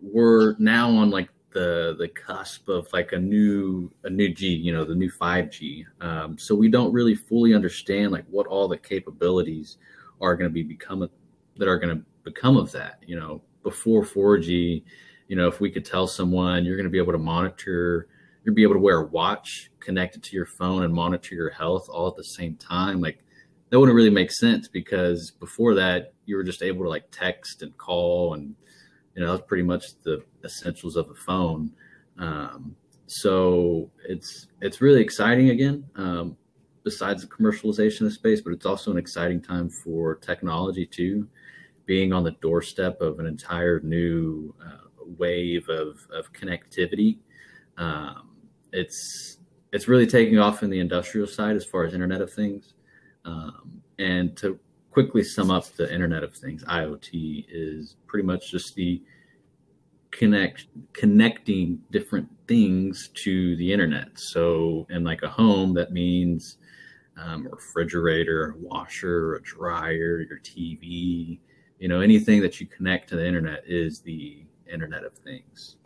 we're 0.00 0.56
now 0.58 0.90
on 0.90 1.10
like 1.10 1.30
the 1.52 1.96
the 1.98 2.08
cusp 2.08 2.68
of 2.68 2.86
like 2.92 3.12
a 3.12 3.18
new 3.18 3.90
a 4.04 4.10
new 4.10 4.28
G, 4.28 4.48
you 4.48 4.72
know, 4.72 4.84
the 4.84 4.94
new 4.94 5.10
5G. 5.10 5.86
Um, 6.02 6.36
so 6.36 6.54
we 6.54 6.68
don't 6.68 6.92
really 6.92 7.14
fully 7.14 7.54
understand 7.54 8.12
like 8.12 8.26
what 8.28 8.46
all 8.46 8.68
the 8.68 8.76
capabilities 8.76 9.78
are 10.20 10.36
going 10.36 10.48
to 10.48 10.52
be 10.52 10.62
become 10.62 11.08
that 11.56 11.68
are 11.68 11.78
going 11.78 11.96
to 11.96 12.04
become 12.22 12.56
of 12.56 12.72
that. 12.72 13.02
You 13.06 13.18
know, 13.18 13.42
before 13.62 14.04
4G, 14.04 14.82
you 15.28 15.36
know, 15.36 15.48
if 15.48 15.60
we 15.60 15.70
could 15.70 15.84
tell 15.84 16.06
someone 16.06 16.64
you're 16.64 16.76
going 16.76 16.84
to 16.84 16.90
be 16.90 16.98
able 16.98 17.12
to 17.12 17.18
monitor, 17.18 18.08
you'll 18.44 18.54
be 18.54 18.62
able 18.62 18.74
to 18.74 18.80
wear 18.80 19.00
a 19.00 19.06
watch 19.06 19.70
connected 19.80 20.22
to 20.22 20.36
your 20.36 20.46
phone 20.46 20.82
and 20.84 20.92
monitor 20.92 21.34
your 21.34 21.50
health 21.50 21.88
all 21.88 22.08
at 22.08 22.16
the 22.16 22.24
same 22.24 22.56
time, 22.56 23.00
like 23.00 23.22
that 23.70 23.80
wouldn't 23.80 23.96
really 23.96 24.10
make 24.10 24.30
sense 24.30 24.68
because 24.68 25.32
before 25.32 25.74
that 25.74 26.12
you 26.24 26.36
were 26.36 26.44
just 26.44 26.62
able 26.62 26.84
to 26.84 26.88
like 26.88 27.04
text 27.10 27.62
and 27.62 27.76
call 27.76 28.34
and 28.34 28.54
you 29.14 29.22
know 29.22 29.32
that's 29.32 29.46
pretty 29.48 29.62
much 29.62 29.84
the 30.04 30.22
essentials 30.44 30.96
of 30.96 31.08
a 31.10 31.14
phone. 31.14 31.72
Um, 32.18 32.76
so 33.06 33.90
it's 34.08 34.48
it's 34.60 34.80
really 34.80 35.00
exciting 35.00 35.50
again. 35.50 35.84
Um, 35.96 36.36
besides 36.86 37.20
the 37.20 37.28
commercialization 37.28 38.06
of 38.06 38.12
space, 38.12 38.40
but 38.40 38.52
it's 38.52 38.64
also 38.64 38.92
an 38.92 38.96
exciting 38.96 39.42
time 39.42 39.68
for 39.68 40.14
technology 40.14 40.86
too, 40.86 41.26
being 41.84 42.12
on 42.12 42.22
the 42.22 42.30
doorstep 42.40 43.00
of 43.00 43.18
an 43.18 43.26
entire 43.26 43.80
new 43.80 44.54
uh, 44.64 44.86
wave 45.18 45.68
of, 45.68 45.98
of 46.12 46.32
connectivity. 46.32 47.18
Um, 47.76 48.30
it's 48.72 49.38
it's 49.72 49.88
really 49.88 50.06
taking 50.06 50.38
off 50.38 50.62
in 50.62 50.70
the 50.70 50.78
industrial 50.78 51.26
side 51.26 51.56
as 51.56 51.64
far 51.64 51.82
as 51.82 51.92
Internet 51.92 52.20
of 52.20 52.32
Things. 52.32 52.74
Um, 53.24 53.82
and 53.98 54.36
to 54.36 54.56
quickly 54.92 55.24
sum 55.24 55.50
up 55.50 55.66
the 55.72 55.92
Internet 55.92 56.22
of 56.22 56.36
Things, 56.36 56.62
IoT 56.62 57.46
is 57.48 57.96
pretty 58.06 58.24
much 58.24 58.52
just 58.52 58.76
the 58.76 59.02
connect 60.12 60.66
connecting 60.92 61.80
different 61.90 62.28
things 62.46 63.10
to 63.24 63.56
the 63.56 63.72
internet. 63.72 64.10
So 64.14 64.86
in 64.88 65.02
like 65.02 65.24
a 65.24 65.28
home, 65.28 65.74
that 65.74 65.92
means 65.92 66.58
um, 67.16 67.48
refrigerator, 67.50 68.54
washer, 68.58 69.36
a 69.36 69.42
dryer, 69.42 70.20
your 70.28 70.38
TV, 70.40 71.38
you 71.78 71.88
know, 71.88 72.00
anything 72.00 72.40
that 72.42 72.60
you 72.60 72.66
connect 72.66 73.08
to 73.10 73.16
the 73.16 73.26
internet 73.26 73.62
is 73.66 74.00
the 74.00 74.44
Internet 74.70 75.04
of 75.04 75.14
Things. 75.14 75.76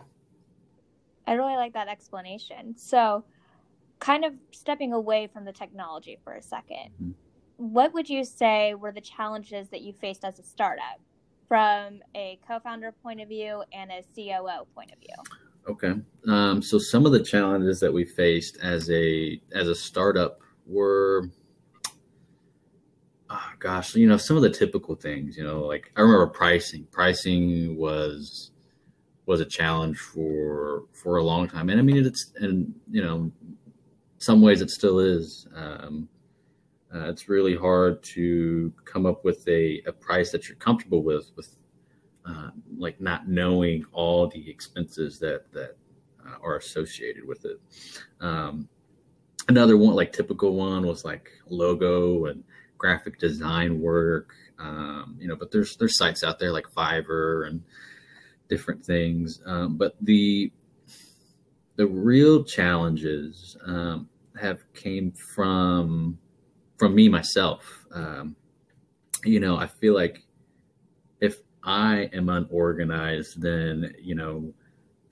I 1.27 1.35
really 1.35 1.57
like 1.57 1.73
that 1.75 1.89
explanation. 1.89 2.75
So, 2.77 3.25
kind 3.99 4.25
of 4.25 4.35
stepping 4.51 4.93
away 4.93 5.29
from 5.33 5.45
the 5.45 5.53
technology 5.53 6.19
for 6.25 6.33
a 6.33 6.41
2nd 6.41 6.91
mm-hmm. 7.03 7.11
what 7.59 7.93
would 7.93 8.09
you 8.09 8.25
say 8.25 8.73
were 8.75 8.93
the 8.93 9.01
challenges 9.01 9.69
that 9.69 9.83
you 9.83 9.93
faced 9.93 10.25
as 10.25 10.39
a 10.39 10.43
startup 10.43 10.99
from 11.47 12.01
a 12.15 12.39
co 12.47 12.59
founder 12.61 12.93
point 13.03 13.21
of 13.21 13.29
view 13.29 13.63
and 13.73 13.91
a 13.91 14.03
COO 14.15 14.65
point 14.75 14.91
of 14.93 14.99
view? 14.99 15.39
Okay. 15.69 16.01
Um, 16.27 16.63
so, 16.63 16.79
some 16.79 17.05
of 17.05 17.13
the 17.13 17.23
challenges 17.23 17.81
that 17.81 17.93
we 17.93 18.05
faced 18.05 18.57
as 18.63 18.91
a 18.91 19.41
as 19.53 19.69
a 19.69 19.75
startup 19.75 20.40
were 20.71 21.31
oh 23.31 23.51
gosh, 23.59 23.95
you 23.95 24.07
know, 24.09 24.17
some 24.17 24.37
of 24.37 24.43
the 24.43 24.51
typical 24.51 24.95
things, 24.95 25.37
you 25.37 25.45
know, 25.45 25.61
like 25.61 25.93
I 25.97 26.01
remember 26.01 26.27
pricing. 26.27 26.87
Pricing 26.91 27.77
was 27.77 28.51
was 29.27 29.41
a 29.41 29.45
challenge 29.45 29.99
for 29.99 30.85
for 30.93 31.17
a 31.17 31.23
long 31.23 31.49
time. 31.49 31.71
And 31.71 31.79
I 31.79 31.83
mean 31.83 32.05
it's 32.05 32.33
and 32.37 32.75
you 32.91 33.03
know, 33.03 33.31
some 34.19 34.43
ways 34.43 34.61
it 34.61 34.71
still 34.71 34.99
is. 34.99 35.47
Um, 35.55 36.09
uh, 36.93 37.09
it's 37.09 37.29
really 37.29 37.55
hard 37.55 38.03
to 38.03 38.73
come 38.85 39.07
up 39.07 39.25
with 39.25 39.47
a, 39.47 39.81
a 39.87 39.93
price 39.93 40.33
that 40.33 40.49
you're 40.49 40.57
comfortable 40.57 41.05
with 41.05 41.31
with 41.37 41.57
uh, 42.27 42.51
like 42.77 43.01
not 43.01 43.29
knowing 43.29 43.85
all 43.93 44.27
the 44.29 44.51
expenses 44.51 45.19
that 45.21 45.51
that 45.53 45.77
uh, 46.27 46.37
are 46.43 46.57
associated 46.57 47.27
with 47.27 47.45
it. 47.45 47.61
Um, 48.21 48.69
another 49.51 49.77
one 49.77 49.97
like 49.97 50.13
typical 50.13 50.55
one 50.55 50.87
was 50.87 51.05
like 51.05 51.29
logo 51.49 52.27
and 52.27 52.45
graphic 52.79 53.19
design 53.19 53.81
work 53.81 54.33
um, 54.61 55.17
you 55.19 55.27
know 55.27 55.35
but 55.35 55.51
there's 55.51 55.77
there's 55.77 55.97
sites 55.97 56.23
out 56.23 56.39
there 56.39 56.53
like 56.53 56.67
fiverr 56.71 57.49
and 57.49 57.61
different 58.49 58.85
things 58.87 59.43
um, 59.47 59.77
but 59.77 59.97
the 60.03 60.53
the 61.75 61.87
real 61.87 62.45
challenges 62.45 63.57
um, 63.67 64.09
have 64.41 64.61
came 64.73 65.11
from 65.35 66.17
from 66.79 66.95
me 66.95 67.09
myself 67.09 67.87
um, 67.93 68.37
you 69.25 69.41
know 69.41 69.57
i 69.57 69.67
feel 69.67 69.95
like 69.95 70.23
if 71.21 71.39
i 71.65 72.09
am 72.13 72.29
unorganized 72.29 73.43
then 73.43 73.93
you 74.01 74.15
know 74.15 74.55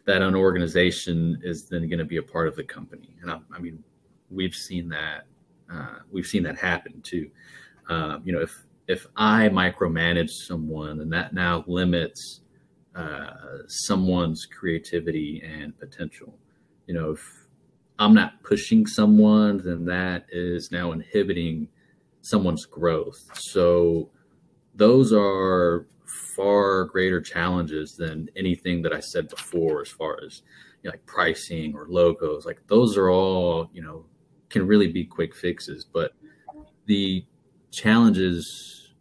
that 0.04 0.22
unorganization 0.22 1.38
is 1.42 1.68
then 1.68 1.88
going 1.88 1.98
to 1.98 2.04
be 2.04 2.18
a 2.18 2.22
part 2.22 2.46
of 2.46 2.54
the 2.54 2.64
company 2.64 3.16
and 3.20 3.32
I, 3.32 3.40
I 3.52 3.58
mean 3.58 3.82
we've 4.30 4.54
seen 4.54 4.88
that 4.90 5.26
uh, 5.72 5.98
we've 6.10 6.26
seen 6.26 6.42
that 6.44 6.58
happen 6.58 7.00
too. 7.02 7.30
Um, 7.88 8.22
you 8.24 8.32
know, 8.32 8.40
if 8.40 8.64
if 8.86 9.06
I 9.16 9.48
micromanage 9.48 10.30
someone, 10.30 11.00
and 11.00 11.12
that 11.12 11.34
now 11.34 11.64
limits 11.66 12.40
uh, 12.94 13.30
someone's 13.68 14.46
creativity 14.46 15.42
and 15.44 15.78
potential. 15.78 16.34
You 16.86 16.94
know, 16.94 17.10
if 17.12 17.46
I'm 17.98 18.14
not 18.14 18.42
pushing 18.42 18.86
someone, 18.86 19.58
then 19.58 19.84
that 19.84 20.26
is 20.30 20.72
now 20.72 20.92
inhibiting 20.92 21.68
someone's 22.22 22.64
growth. 22.64 23.18
So 23.34 24.10
those 24.74 25.12
are 25.12 25.86
far 26.34 26.84
greater 26.86 27.20
challenges 27.20 27.94
than 27.94 28.30
anything 28.36 28.82
that 28.82 28.92
I 28.92 29.00
said 29.00 29.28
before, 29.28 29.82
as 29.82 29.90
far 29.90 30.18
as 30.24 30.42
you 30.82 30.88
know, 30.88 30.92
like 30.92 31.04
pricing 31.06 31.74
or 31.74 31.86
logos. 31.88 32.46
Like 32.46 32.66
those 32.68 32.96
are 32.96 33.10
all 33.10 33.70
you 33.72 33.82
know 33.82 34.06
can 34.50 34.66
really 34.66 34.88
be 34.88 35.04
quick 35.04 35.34
fixes, 35.34 35.84
but 35.84 36.12
the 36.86 37.24
challenges, 37.70 38.94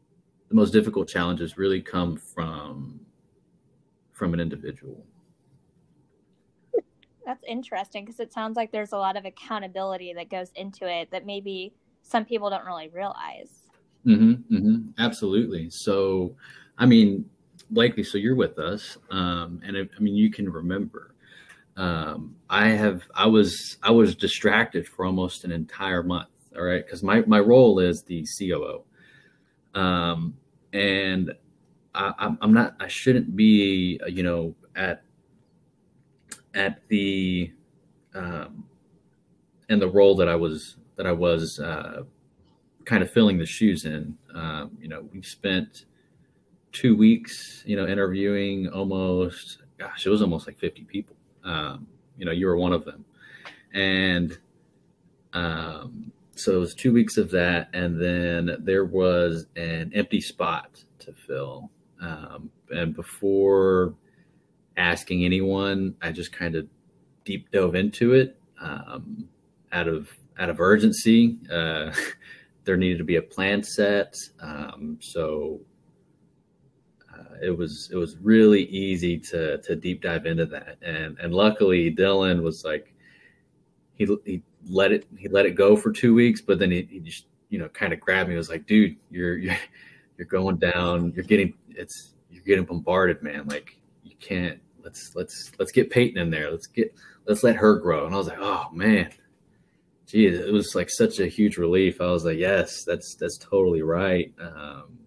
the 0.49 0.55
most 0.55 0.71
difficult 0.71 1.07
challenges, 1.07 1.57
really 1.57 1.81
come 1.81 2.17
from 2.17 2.99
from 4.13 4.33
an 4.33 4.39
individual. 4.39 5.05
That's 7.25 7.43
interesting 7.47 8.05
because 8.05 8.19
it 8.19 8.33
sounds 8.33 8.55
like 8.55 8.71
there's 8.71 8.93
a 8.93 8.97
lot 8.97 9.15
of 9.15 9.25
accountability 9.25 10.13
that 10.13 10.29
goes 10.29 10.51
into 10.55 10.87
it 10.87 11.11
that 11.11 11.25
maybe 11.25 11.73
some 12.01 12.25
people 12.25 12.49
don't 12.49 12.65
really 12.65 12.89
realize. 12.89 13.63
Mm-hmm, 14.05 14.55
mm-hmm, 14.55 14.77
absolutely. 14.97 15.69
So, 15.69 16.35
I 16.77 16.85
mean, 16.85 17.29
Blakely, 17.69 18.03
so 18.03 18.17
you're 18.17 18.35
with 18.35 18.59
us, 18.59 18.97
um, 19.09 19.59
and 19.65 19.77
I, 19.77 19.81
I 19.81 19.99
mean, 19.99 20.15
you 20.15 20.31
can 20.31 20.49
remember. 20.49 21.15
Um, 21.77 22.35
I 22.49 22.69
have, 22.69 23.03
I 23.13 23.27
was, 23.27 23.77
I 23.83 23.91
was 23.91 24.15
distracted 24.15 24.87
for 24.87 25.05
almost 25.05 25.45
an 25.45 25.51
entire 25.51 26.03
month. 26.03 26.29
All 26.55 26.63
right, 26.63 26.83
because 26.83 27.03
my 27.03 27.21
my 27.27 27.39
role 27.39 27.77
is 27.77 28.01
the 28.01 28.25
COO, 28.39 28.83
um, 29.79 30.35
and 30.73 31.31
I, 31.93 32.35
I'm 32.41 32.51
not, 32.51 32.75
I 32.79 32.87
shouldn't 32.87 33.35
be, 33.35 33.99
you 34.07 34.23
know, 34.23 34.55
at 34.75 35.03
at 36.55 36.81
the 36.87 37.51
um, 38.15 38.63
in 39.69 39.79
the 39.79 39.87
role 39.87 40.15
that 40.15 40.27
I 40.27 40.35
was 40.35 40.77
that 40.95 41.05
I 41.05 41.11
was 41.11 41.59
uh, 41.59 42.03
kind 42.85 43.03
of 43.03 43.11
filling 43.11 43.37
the 43.37 43.45
shoes 43.45 43.85
in. 43.85 44.17
Um, 44.33 44.77
you 44.81 44.87
know, 44.87 45.07
we 45.13 45.21
spent 45.21 45.85
two 46.71 46.95
weeks, 46.95 47.63
you 47.65 47.75
know, 47.75 47.87
interviewing 47.87 48.67
almost, 48.69 49.59
gosh, 49.77 50.05
it 50.05 50.09
was 50.09 50.21
almost 50.21 50.47
like 50.47 50.57
50 50.57 50.83
people. 50.83 51.15
Um, 51.47 51.87
you 52.17 52.25
know, 52.25 52.31
you 52.31 52.45
were 52.47 52.57
one 52.57 52.73
of 52.73 52.85
them. 52.85 53.05
And 53.73 54.37
um, 55.33 56.11
so 56.35 56.55
it 56.55 56.59
was 56.59 56.73
two 56.73 56.93
weeks 56.93 57.17
of 57.17 57.31
that. 57.31 57.69
And 57.73 58.01
then 58.01 58.57
there 58.59 58.85
was 58.85 59.47
an 59.55 59.91
empty 59.93 60.21
spot 60.21 60.83
to 60.99 61.13
fill. 61.13 61.69
Um, 62.01 62.51
and 62.69 62.95
before 62.95 63.93
asking 64.75 65.25
anyone, 65.25 65.95
I 66.01 66.11
just 66.11 66.31
kind 66.31 66.55
of 66.55 66.67
deep 67.25 67.51
dove 67.51 67.75
into 67.75 68.13
it 68.13 68.39
um, 68.61 69.27
out 69.71 69.87
of 69.87 70.09
out 70.39 70.49
of 70.49 70.59
urgency. 70.59 71.37
Uh, 71.51 71.91
there 72.63 72.77
needed 72.77 72.97
to 72.97 73.03
be 73.03 73.15
a 73.15 73.21
plan 73.21 73.63
set, 73.63 74.13
um, 74.41 74.97
so 75.01 75.59
it 77.41 77.57
was 77.57 77.89
it 77.91 77.95
was 77.97 78.17
really 78.17 78.63
easy 78.65 79.17
to 79.17 79.57
to 79.59 79.75
deep 79.75 80.01
dive 80.01 80.25
into 80.25 80.45
that. 80.47 80.77
And 80.81 81.17
and 81.19 81.33
luckily, 81.33 81.93
Dylan 81.93 82.41
was 82.41 82.63
like 82.63 82.93
he 83.95 84.07
he 84.25 84.43
let 84.69 84.91
it 84.91 85.05
he 85.17 85.27
let 85.27 85.45
it 85.45 85.55
go 85.55 85.75
for 85.75 85.91
two 85.91 86.13
weeks, 86.13 86.41
but 86.41 86.59
then 86.59 86.71
he, 86.71 86.87
he 86.89 86.99
just 86.99 87.25
you 87.49 87.59
know 87.59 87.69
kind 87.69 87.93
of 87.93 87.99
grabbed 87.99 88.29
me. 88.29 88.35
Was 88.35 88.49
like, 88.49 88.65
dude, 88.65 88.95
you're 89.09 89.37
you're 89.37 89.57
you're 90.17 90.27
going 90.27 90.57
down. 90.57 91.13
You're 91.15 91.25
getting 91.25 91.53
it's 91.69 92.13
you're 92.29 92.43
getting 92.43 92.65
bombarded, 92.65 93.21
man. 93.21 93.47
Like 93.47 93.77
you 94.03 94.15
can't. 94.19 94.59
Let's 94.83 95.15
let's 95.15 95.51
let's 95.59 95.71
get 95.71 95.89
Peyton 95.89 96.19
in 96.21 96.29
there. 96.29 96.49
Let's 96.49 96.67
get 96.67 96.93
let's 97.25 97.43
let 97.43 97.55
her 97.57 97.75
grow. 97.75 98.05
And 98.05 98.15
I 98.15 98.17
was 98.17 98.27
like, 98.27 98.39
oh 98.39 98.67
man, 98.71 99.11
gee, 100.05 100.27
it 100.27 100.51
was 100.51 100.75
like 100.75 100.89
such 100.89 101.19
a 101.19 101.27
huge 101.27 101.57
relief. 101.57 101.99
I 102.01 102.07
was 102.07 102.25
like, 102.25 102.37
yes, 102.37 102.83
that's 102.83 103.15
that's 103.15 103.37
totally 103.37 103.81
right. 103.81 104.33
Um, 104.39 104.99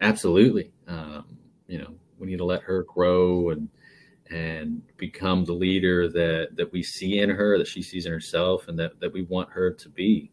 absolutely. 0.00 0.72
Um, 0.86 1.35
you 1.68 1.78
know, 1.78 1.94
we 2.18 2.26
need 2.26 2.38
to 2.38 2.44
let 2.44 2.62
her 2.62 2.84
grow 2.84 3.50
and 3.50 3.68
and 4.28 4.82
become 4.96 5.44
the 5.44 5.52
leader 5.52 6.08
that 6.08 6.48
that 6.56 6.72
we 6.72 6.82
see 6.82 7.20
in 7.20 7.30
her, 7.30 7.58
that 7.58 7.66
she 7.66 7.82
sees 7.82 8.06
in 8.06 8.12
herself, 8.12 8.68
and 8.68 8.78
that 8.78 8.98
that 9.00 9.12
we 9.12 9.22
want 9.22 9.50
her 9.50 9.70
to 9.70 9.88
be. 9.88 10.30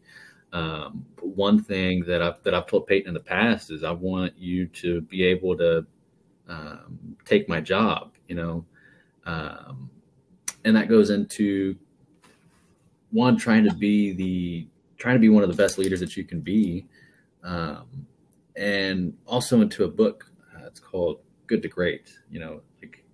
Um, 0.52 1.04
one 1.20 1.62
thing 1.62 2.04
that 2.04 2.22
I've 2.22 2.42
that 2.44 2.54
I've 2.54 2.66
told 2.66 2.86
Peyton 2.86 3.08
in 3.08 3.14
the 3.14 3.20
past 3.20 3.70
is 3.70 3.84
I 3.84 3.90
want 3.90 4.36
you 4.38 4.66
to 4.66 5.00
be 5.02 5.24
able 5.24 5.56
to 5.58 5.86
um, 6.48 7.16
take 7.24 7.48
my 7.48 7.60
job. 7.60 8.12
You 8.28 8.36
know, 8.36 8.64
um, 9.26 9.90
and 10.64 10.76
that 10.76 10.88
goes 10.88 11.10
into 11.10 11.76
one 13.10 13.36
trying 13.36 13.64
to 13.64 13.74
be 13.74 14.12
the 14.12 14.66
trying 14.96 15.14
to 15.14 15.20
be 15.20 15.28
one 15.28 15.42
of 15.42 15.48
the 15.48 15.56
best 15.56 15.78
leaders 15.78 16.00
that 16.00 16.16
you 16.16 16.24
can 16.24 16.40
be 16.40 16.86
um, 17.44 18.06
and 18.56 19.16
also 19.26 19.60
into 19.60 19.84
a 19.84 19.88
book 19.88 20.30
it's 20.74 20.80
called 20.80 21.20
good 21.46 21.62
to 21.62 21.68
great 21.68 22.18
you 22.28 22.40
know 22.40 22.60
like 22.82 23.04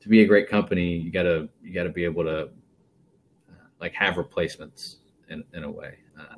to 0.00 0.08
be 0.08 0.22
a 0.22 0.26
great 0.26 0.48
company 0.48 0.96
you 0.96 1.10
gotta 1.10 1.46
you 1.62 1.74
gotta 1.74 1.90
be 1.90 2.04
able 2.04 2.24
to 2.24 2.44
uh, 2.44 3.66
like 3.82 3.92
have 3.92 4.16
replacements 4.16 4.96
in, 5.28 5.44
in 5.52 5.64
a 5.64 5.70
way 5.70 5.98
uh, 6.18 6.36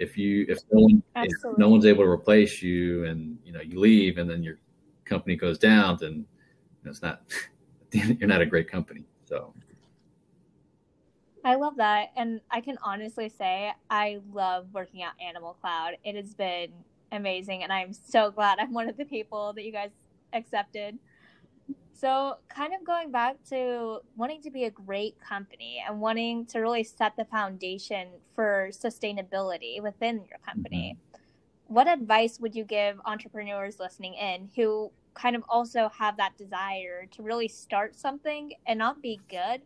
if 0.00 0.18
you 0.18 0.44
if 0.48 0.58
no 0.72 0.82
one 0.82 1.02
if 1.14 1.32
no 1.58 1.68
one's 1.68 1.86
able 1.86 2.02
to 2.02 2.10
replace 2.10 2.60
you 2.60 3.04
and 3.04 3.38
you 3.44 3.52
know 3.52 3.60
you 3.60 3.78
leave 3.78 4.18
and 4.18 4.28
then 4.28 4.42
your 4.42 4.58
company 5.04 5.36
goes 5.36 5.58
down 5.58 5.96
then 6.00 6.14
you 6.14 6.24
know, 6.82 6.90
it's 6.90 7.02
not 7.02 7.22
you're 7.92 8.28
not 8.28 8.40
a 8.40 8.46
great 8.46 8.68
company 8.68 9.04
so 9.26 9.54
I 11.44 11.54
love 11.54 11.76
that. 11.76 12.08
And 12.16 12.40
I 12.50 12.60
can 12.60 12.76
honestly 12.82 13.28
say 13.28 13.72
I 13.88 14.18
love 14.32 14.66
working 14.72 15.04
at 15.04 15.12
Animal 15.24 15.56
Cloud. 15.60 15.92
It 16.02 16.16
has 16.16 16.34
been 16.34 16.72
amazing. 17.12 17.62
And 17.62 17.72
I'm 17.72 17.92
so 17.92 18.30
glad 18.30 18.58
I'm 18.58 18.72
one 18.72 18.88
of 18.88 18.96
the 18.96 19.04
people 19.04 19.52
that 19.54 19.64
you 19.64 19.72
guys 19.72 19.90
accepted. 20.32 20.98
So, 21.92 22.34
kind 22.50 22.74
of 22.74 22.84
going 22.84 23.10
back 23.10 23.36
to 23.48 24.00
wanting 24.16 24.42
to 24.42 24.50
be 24.50 24.64
a 24.64 24.70
great 24.70 25.18
company 25.18 25.82
and 25.86 25.98
wanting 25.98 26.44
to 26.46 26.58
really 26.58 26.84
set 26.84 27.16
the 27.16 27.24
foundation 27.24 28.08
for 28.34 28.68
sustainability 28.70 29.80
within 29.82 30.16
your 30.28 30.38
company, 30.44 30.98
mm-hmm. 30.98 31.72
what 31.72 31.88
advice 31.88 32.38
would 32.38 32.54
you 32.54 32.64
give 32.64 33.00
entrepreneurs 33.06 33.80
listening 33.80 34.12
in 34.12 34.50
who 34.54 34.90
kind 35.14 35.34
of 35.34 35.42
also 35.48 35.88
have 35.98 36.18
that 36.18 36.36
desire 36.36 37.06
to 37.12 37.22
really 37.22 37.48
start 37.48 37.96
something 37.96 38.52
and 38.66 38.78
not 38.78 39.00
be 39.00 39.18
good, 39.30 39.62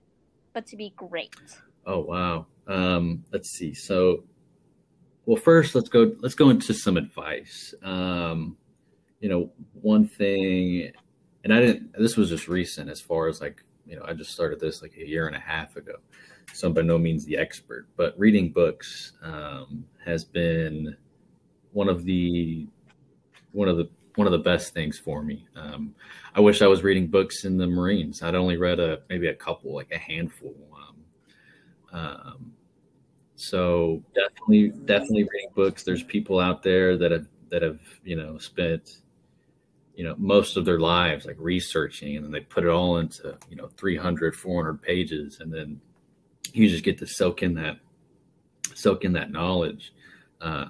but 0.53 0.66
to 0.68 0.76
be 0.76 0.92
great? 0.96 1.35
Oh 1.85 1.98
wow. 1.98 2.46
Um, 2.68 3.24
let's 3.33 3.50
see. 3.50 3.74
So, 3.74 4.22
well, 5.31 5.40
first 5.40 5.77
let's 5.77 5.88
go. 5.88 6.12
Let's 6.19 6.35
go 6.35 6.51
into 6.51 6.75
some 6.75 6.97
advice. 6.97 7.73
Um, 7.85 8.57
you 9.21 9.29
know, 9.29 9.53
one 9.81 10.05
thing, 10.05 10.90
and 11.45 11.55
I 11.55 11.61
didn't. 11.61 11.93
This 11.97 12.16
was 12.16 12.31
just 12.31 12.49
recent, 12.49 12.90
as 12.90 13.01
far 13.01 13.29
as 13.29 13.40
like 13.40 13.62
you 13.87 13.95
know, 13.95 14.03
I 14.05 14.12
just 14.12 14.33
started 14.33 14.59
this 14.59 14.83
like 14.83 14.97
a 14.97 15.07
year 15.07 15.29
and 15.29 15.37
a 15.37 15.38
half 15.38 15.77
ago. 15.77 15.93
So 16.53 16.66
I'm 16.66 16.75
by 16.75 16.83
no 16.83 16.99
means 16.99 17.25
the 17.25 17.38
expert, 17.38 17.87
but 17.97 18.19
reading 18.19 18.51
books 18.51 19.12
um, 19.23 19.85
has 20.05 20.25
been 20.25 20.97
one 21.71 21.88
of 21.88 22.05
the 22.05 22.66
one 23.53 23.69
of 23.69 23.77
the 23.77 23.88
one 24.16 24.27
of 24.27 24.33
the 24.33 24.38
best 24.38 24.75
things 24.75 24.99
for 24.99 25.23
me. 25.23 25.47
Um, 25.55 25.95
I 26.35 26.40
wish 26.40 26.61
I 26.61 26.66
was 26.66 26.83
reading 26.83 27.07
books 27.07 27.45
in 27.45 27.57
the 27.57 27.69
Marines. 27.69 28.21
I'd 28.25 28.35
only 28.35 28.57
read 28.57 28.81
a 28.81 29.03
maybe 29.09 29.29
a 29.29 29.35
couple, 29.35 29.77
like 29.77 29.93
a 29.93 29.99
handful. 29.99 30.57
Um, 30.75 30.97
um, 31.93 32.53
so 33.40 34.03
definitely, 34.14 34.68
definitely 34.85 35.22
reading 35.22 35.48
books. 35.55 35.83
There's 35.83 36.03
people 36.03 36.38
out 36.38 36.62
there 36.62 36.98
that 36.98 37.11
have 37.11 37.26
that 37.48 37.62
have 37.62 37.81
you 38.05 38.14
know 38.14 38.37
spent 38.37 38.98
you 39.94 40.05
know 40.05 40.14
most 40.18 40.59
of 40.59 40.66
their 40.66 40.79
lives 40.79 41.24
like 41.24 41.37
researching, 41.38 42.16
and 42.16 42.24
then 42.24 42.33
they 42.33 42.40
put 42.40 42.64
it 42.64 42.68
all 42.68 42.98
into 42.98 43.38
you 43.48 43.57
know 43.57 43.70
300, 43.79 44.37
400 44.37 44.83
pages, 44.83 45.40
and 45.40 45.50
then 45.50 45.81
you 46.53 46.68
just 46.68 46.85
get 46.85 46.98
to 46.98 47.07
soak 47.07 47.42
in 47.42 47.55
that 47.55 47.79
soak 48.74 49.07
in 49.07 49.14
that 49.14 49.33
knowledge. 49.33 49.94
Uh, 50.42 50.66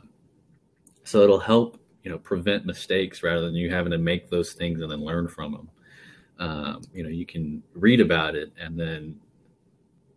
so 1.02 1.22
it'll 1.22 1.40
help 1.40 1.80
you 2.04 2.11
know 2.11 2.18
prevent 2.18 2.66
mistakes 2.66 3.24
rather 3.24 3.46
than 3.46 3.56
you 3.56 3.68
having 3.68 3.90
to 3.90 3.98
make 3.98 4.30
those 4.30 4.52
things 4.52 4.80
and 4.80 4.92
then 4.92 5.04
learn 5.04 5.26
from 5.26 5.52
them 5.52 5.70
um, 6.38 6.83
you 6.94 7.02
know 7.02 7.09
you 7.09 7.26
can 7.26 7.62
read 7.74 8.00
about 8.00 8.35
it 8.35 8.52
and 8.59 8.78
then 8.78 9.18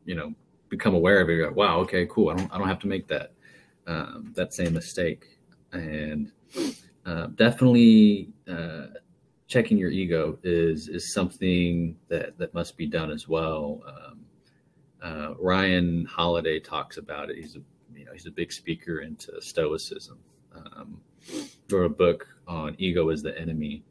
you 0.05 0.15
know 0.15 0.33
become 0.77 0.95
aware 0.95 1.21
of 1.21 1.29
it 1.29 1.33
you're 1.33 1.47
like, 1.47 1.55
wow 1.55 1.79
okay 1.79 2.05
cool 2.07 2.29
i 2.29 2.35
don't 2.35 2.51
i 2.53 2.57
don't 2.57 2.67
have 2.67 2.79
to 2.79 2.87
make 2.87 3.07
that 3.07 3.33
um, 3.87 4.31
that 4.35 4.53
same 4.53 4.73
mistake. 4.73 5.39
And 5.71 6.31
uh, 7.05 7.27
definitely 7.35 8.29
uh, 8.49 8.87
checking 9.47 9.77
your 9.77 9.91
ego 9.91 10.37
is 10.43 10.87
is 10.87 11.13
something 11.13 11.97
that 12.07 12.37
that 12.37 12.53
must 12.53 12.77
be 12.77 12.87
done 12.87 13.11
as 13.11 13.27
well. 13.27 13.81
Um, 13.87 14.19
uh, 15.01 15.33
ryan 15.37 16.05
holiday 16.05 16.59
talks 16.59 16.97
about 16.97 17.29
it. 17.29 17.37
He's 17.37 17.55
a 17.55 17.61
you 17.95 18.05
know 18.05 18.13
he's 18.13 18.25
a 18.25 18.31
big 18.31 18.51
speaker 18.51 18.99
into 18.99 19.41
stoicism. 19.41 20.19
Um, 20.55 21.01
wrote 21.69 21.85
a 21.85 21.89
book 21.89 22.27
on 22.47 22.75
ego 22.77 23.09
as 23.09 23.23
the 23.23 23.37
enemy. 23.39 23.83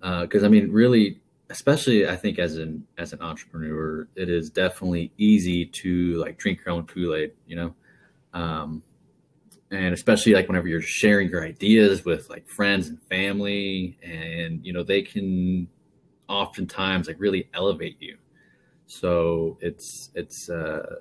Because 0.00 0.42
uh, 0.42 0.46
I 0.46 0.48
mean, 0.48 0.70
really, 0.70 1.20
especially 1.52 2.08
I 2.08 2.16
think 2.16 2.38
as 2.38 2.56
an 2.56 2.84
as 2.98 3.12
an 3.12 3.20
entrepreneur, 3.20 4.08
it 4.16 4.28
is 4.28 4.50
definitely 4.50 5.12
easy 5.18 5.66
to 5.66 6.16
like 6.16 6.38
drink 6.38 6.60
your 6.64 6.74
own 6.74 6.86
Kool 6.86 7.14
Aid, 7.14 7.32
you 7.46 7.56
know, 7.56 7.74
um, 8.32 8.82
and 9.70 9.94
especially 9.94 10.32
like 10.32 10.48
whenever 10.48 10.66
you're 10.66 10.80
sharing 10.80 11.28
your 11.28 11.44
ideas 11.44 12.04
with 12.04 12.28
like 12.30 12.48
friends 12.48 12.88
and 12.88 13.00
family, 13.02 13.98
and 14.02 14.64
you 14.64 14.72
know 14.72 14.82
they 14.82 15.02
can 15.02 15.68
oftentimes 16.28 17.06
like 17.06 17.16
really 17.20 17.48
elevate 17.54 17.98
you. 18.00 18.16
So 18.86 19.58
it's 19.60 20.10
it's 20.14 20.48
uh, 20.48 20.96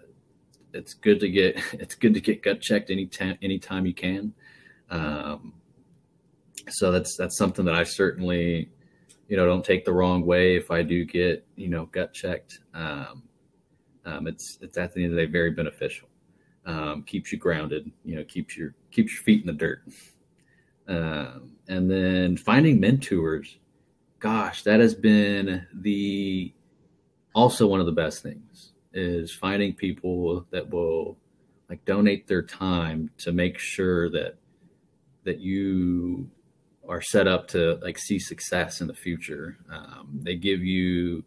it's 0.74 0.94
good 0.94 1.22
to 1.22 1.30
get 1.30 1.56
it's 1.74 1.96
good 1.96 2.14
to 2.14 2.22
get 2.22 2.44
gut 2.44 2.62
checked 2.62 2.92
anytime 2.92 3.38
anytime 3.42 3.86
you 3.86 3.94
can. 3.94 4.34
Um, 4.90 5.54
so 6.70 6.92
that's 6.92 7.16
that's 7.16 7.38
something 7.38 7.64
that 7.66 7.76
I 7.76 7.84
certainly 7.84 8.70
you 9.32 9.38
know 9.38 9.46
don't 9.46 9.64
take 9.64 9.86
the 9.86 9.94
wrong 9.94 10.26
way 10.26 10.58
if 10.58 10.72
I 10.72 10.82
do 10.82 11.06
get 11.06 11.48
you 11.56 11.70
know 11.70 11.86
gut 11.86 12.14
checked. 12.14 12.60
Um, 12.74 13.24
um, 14.04 14.28
it's 14.28 14.60
it's 14.62 14.78
at 14.78 14.94
the 14.94 15.06
end 15.06 15.14
of 15.14 15.16
the 15.16 15.26
day 15.26 15.32
very 15.32 15.52
beneficial. 15.52 16.10
Um, 16.66 17.04
keeps 17.04 17.32
you 17.32 17.38
grounded. 17.38 17.90
You 18.04 18.18
know, 18.18 18.26
keeps 18.26 18.58
your 18.58 18.76
keeps 18.92 19.14
your 19.14 19.24
feet 19.24 19.40
in 19.40 19.48
the 19.48 19.54
dirt. 19.54 19.84
Um, 20.90 21.54
and 21.70 21.90
then 21.90 22.36
finding 22.36 22.82
mentors, 22.82 23.58
gosh, 24.20 24.64
that 24.64 24.82
has 24.82 24.94
been 24.94 25.66
the 25.76 26.54
also 27.34 27.68
one 27.68 27.80
of 27.80 27.86
the 27.86 27.94
best 27.94 28.22
things 28.22 28.74
is 28.92 29.34
finding 29.34 29.74
people 29.74 30.46
that 30.52 30.70
will 30.70 31.18
like 31.70 31.86
donate 31.86 32.28
their 32.28 32.44
time 32.44 33.10
to 33.20 33.32
make 33.32 33.58
sure 33.58 34.10
that 34.10 34.36
that 35.24 35.40
you 35.40 36.30
are 36.88 37.02
set 37.02 37.28
up 37.28 37.48
to 37.50 37.76
like 37.82 37.98
see 37.98 38.20
success 38.20 38.82
in 38.82 38.88
the 38.88 38.94
future. 38.94 39.58
Um, 39.72 40.20
they 40.24 40.36
give 40.36 40.64
you 40.64 41.24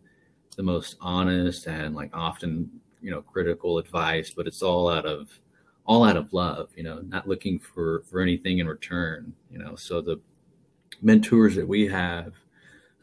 the 0.56 0.62
most 0.62 0.96
honest 1.00 1.66
and 1.66 1.94
like 1.94 2.10
often 2.12 2.70
you 3.00 3.10
know 3.10 3.22
critical 3.22 3.78
advice, 3.78 4.30
but 4.30 4.46
it's 4.46 4.62
all 4.62 4.88
out 4.88 5.06
of 5.06 5.28
all 5.86 6.04
out 6.04 6.16
of 6.16 6.32
love. 6.32 6.70
You 6.76 6.82
know, 6.84 7.00
not 7.00 7.28
looking 7.28 7.58
for 7.58 8.02
for 8.10 8.20
anything 8.20 8.58
in 8.58 8.66
return. 8.66 9.34
You 9.50 9.58
know, 9.58 9.76
so 9.76 10.00
the 10.00 10.20
mentors 11.02 11.54
that 11.56 11.68
we 11.68 11.86
have, 11.88 12.32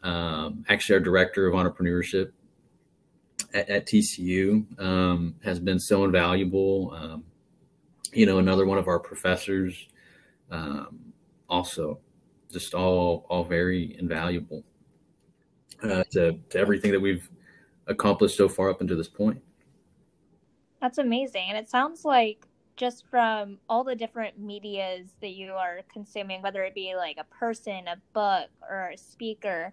um, 0.02 0.64
actually, 0.68 0.96
our 0.96 1.00
director 1.00 1.46
of 1.46 1.54
entrepreneurship 1.54 2.32
at, 3.54 3.68
at 3.68 3.86
TCU 3.86 4.80
um, 4.80 5.36
has 5.44 5.58
been 5.58 5.78
so 5.78 6.04
invaluable. 6.04 6.92
Um, 6.94 7.24
you 8.12 8.26
know, 8.26 8.38
another 8.38 8.66
one 8.66 8.78
of 8.78 8.88
our 8.88 8.98
professors 8.98 9.88
um, 10.50 11.12
also 11.48 11.98
just 12.52 12.74
all 12.74 13.26
all 13.28 13.44
very 13.44 13.96
invaluable 13.98 14.64
uh, 15.82 16.04
to 16.10 16.38
to 16.50 16.58
everything 16.58 16.92
that 16.92 17.00
we've 17.00 17.28
accomplished 17.86 18.36
so 18.36 18.48
far 18.48 18.70
up 18.70 18.80
until 18.80 18.96
this 18.96 19.08
point. 19.08 19.40
That's 20.80 20.98
amazing, 20.98 21.46
and 21.48 21.56
it 21.56 21.70
sounds 21.70 22.04
like 22.04 22.46
just 22.76 23.06
from 23.10 23.58
all 23.68 23.84
the 23.84 23.94
different 23.94 24.38
medias 24.38 25.08
that 25.20 25.30
you 25.30 25.52
are 25.52 25.80
consuming, 25.92 26.42
whether 26.42 26.64
it 26.64 26.74
be 26.74 26.94
like 26.96 27.18
a 27.18 27.24
person, 27.24 27.86
a 27.86 27.96
book, 28.12 28.48
or 28.68 28.90
a 28.94 28.96
speaker, 28.96 29.72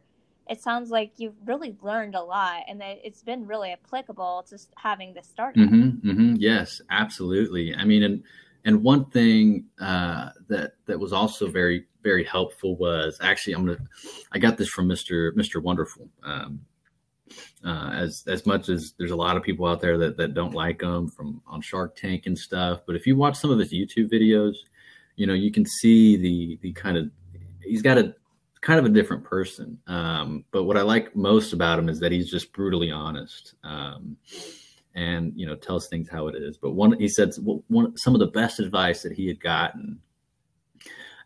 it 0.49 0.61
sounds 0.61 0.89
like 0.89 1.13
you've 1.17 1.35
really 1.45 1.75
learned 1.81 2.15
a 2.15 2.21
lot 2.21 2.63
and 2.67 2.81
that 2.81 2.97
it's 3.03 3.23
been 3.23 3.45
really 3.45 3.71
applicable 3.71 4.45
to 4.49 4.57
having 4.77 5.13
this 5.13 5.27
startup. 5.27 5.63
Mm-hmm, 5.63 6.09
mm-hmm, 6.09 6.35
yes, 6.37 6.81
absolutely. 6.89 7.73
I 7.75 7.85
mean, 7.85 8.03
and 8.03 8.23
and 8.65 8.83
one 8.83 9.05
thing 9.05 9.65
uh, 9.79 10.29
that 10.47 10.73
that 10.87 10.99
was 10.99 11.13
also 11.13 11.47
very 11.47 11.85
very 12.03 12.23
helpful 12.23 12.75
was 12.75 13.17
actually 13.21 13.53
I'm 13.53 13.65
gonna 13.65 13.79
I 14.31 14.39
got 14.39 14.57
this 14.57 14.69
from 14.69 14.88
Mr. 14.88 15.31
Mr. 15.35 15.62
Wonderful. 15.62 16.09
Um, 16.23 16.62
uh, 17.63 17.91
as 17.93 18.23
as 18.27 18.45
much 18.45 18.69
as 18.69 18.93
there's 18.97 19.12
a 19.12 19.15
lot 19.15 19.38
of 19.38 19.43
people 19.43 19.65
out 19.65 19.81
there 19.81 19.97
that 19.97 20.17
that 20.17 20.33
don't 20.33 20.53
like 20.53 20.81
him 20.81 21.09
from 21.09 21.41
on 21.47 21.62
Shark 21.62 21.95
Tank 21.95 22.25
and 22.25 22.38
stuff, 22.38 22.81
but 22.88 22.95
if 22.95 23.05
you 23.05 23.15
watch 23.15 23.38
some 23.38 23.51
of 23.51 23.59
his 23.59 23.73
YouTube 23.73 24.12
videos, 24.12 24.55
you 25.15 25.27
know 25.27 25.33
you 25.33 25.51
can 25.51 25.65
see 25.65 26.17
the 26.17 26.57
the 26.62 26.73
kind 26.73 26.97
of 26.97 27.09
he's 27.62 27.81
got 27.81 27.97
a 27.97 28.15
kind 28.62 28.79
of 28.79 28.85
a 28.85 28.89
different 28.89 29.23
person. 29.23 29.77
Um, 29.88 30.43
but 30.51 30.63
what 30.63 30.77
I 30.77 30.81
like 30.81 31.15
most 31.15 31.53
about 31.53 31.79
him 31.79 31.88
is 31.89 31.99
that 31.99 32.12
he's 32.12 32.29
just 32.29 32.51
brutally 32.51 32.91
honest. 32.91 33.55
Um, 33.63 34.17
and 34.95 35.33
you 35.35 35.45
know 35.45 35.55
tells 35.55 35.88
things 35.88 36.09
how 36.09 36.27
it 36.27 36.35
is. 36.35 36.57
But 36.57 36.71
one 36.71 36.97
he 36.99 37.07
said 37.07 37.31
one 37.38 37.95
some 37.97 38.15
of 38.15 38.19
the 38.19 38.27
best 38.27 38.59
advice 38.59 39.03
that 39.03 39.13
he 39.13 39.27
had 39.27 39.39
gotten, 39.39 39.99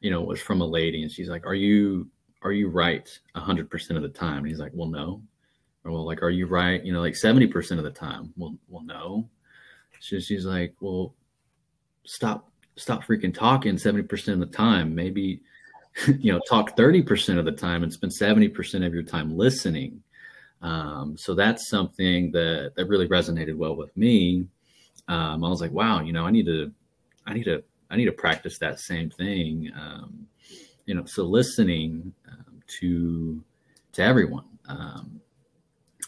you 0.03 0.11
know, 0.11 0.21
was 0.21 0.39
from 0.39 0.61
a 0.61 0.65
lady, 0.65 1.01
and 1.01 1.11
she's 1.11 1.29
like, 1.29 1.47
"Are 1.47 1.55
you 1.55 2.07
are 2.43 2.51
you 2.51 2.67
right 2.69 3.09
hundred 3.35 3.71
percent 3.71 3.97
of 3.97 4.03
the 4.03 4.09
time?" 4.09 4.39
And 4.39 4.47
he's 4.47 4.59
like, 4.59 4.71
"Well, 4.75 4.89
no." 4.89 5.23
Or 5.83 5.91
well, 5.91 6.05
like, 6.05 6.21
"Are 6.21 6.29
you 6.29 6.45
right?" 6.45 6.83
You 6.85 6.93
know, 6.93 7.01
like 7.01 7.15
seventy 7.15 7.47
percent 7.47 7.79
of 7.79 7.85
the 7.85 7.91
time. 7.91 8.31
Well, 8.37 8.55
well, 8.69 8.83
no. 8.83 9.27
She, 9.99 10.21
she's 10.21 10.45
like, 10.45 10.75
"Well, 10.79 11.15
stop 12.03 12.51
stop 12.75 13.03
freaking 13.03 13.33
talking 13.33 13.79
seventy 13.79 14.03
percent 14.03 14.43
of 14.43 14.51
the 14.51 14.55
time. 14.55 14.93
Maybe." 14.93 15.41
you 16.07 16.33
know 16.33 16.39
talk 16.49 16.75
30% 16.75 17.37
of 17.37 17.45
the 17.45 17.51
time 17.51 17.83
and 17.83 17.93
spend 17.93 18.11
70% 18.11 18.83
of 18.83 18.95
your 18.95 19.03
time 19.03 19.37
listening 19.37 20.01
um, 20.63 21.17
so 21.17 21.35
that's 21.35 21.67
something 21.69 22.31
that 22.31 22.71
that 22.75 22.87
really 22.87 23.07
resonated 23.07 23.55
well 23.55 23.75
with 23.75 23.95
me. 23.97 24.47
Um, 25.09 25.43
I 25.43 25.49
was 25.49 25.59
like, 25.59 25.73
wow, 25.73 25.99
you 25.99 26.13
know, 26.13 26.25
I 26.25 26.31
need 26.31 26.45
to, 26.45 26.71
I 27.27 27.33
need 27.33 27.43
to, 27.43 27.63
I 27.93 27.97
need 27.97 28.05
to 28.05 28.11
practice 28.11 28.57
that 28.57 28.79
same 28.79 29.09
thing. 29.09 29.71
Um, 29.79 30.27
you 30.85 30.95
know, 30.95 31.05
so 31.05 31.23
listening 31.23 32.13
um, 32.27 32.61
to 32.79 33.43
to 33.93 34.01
everyone 34.01 34.45
um, 34.67 35.21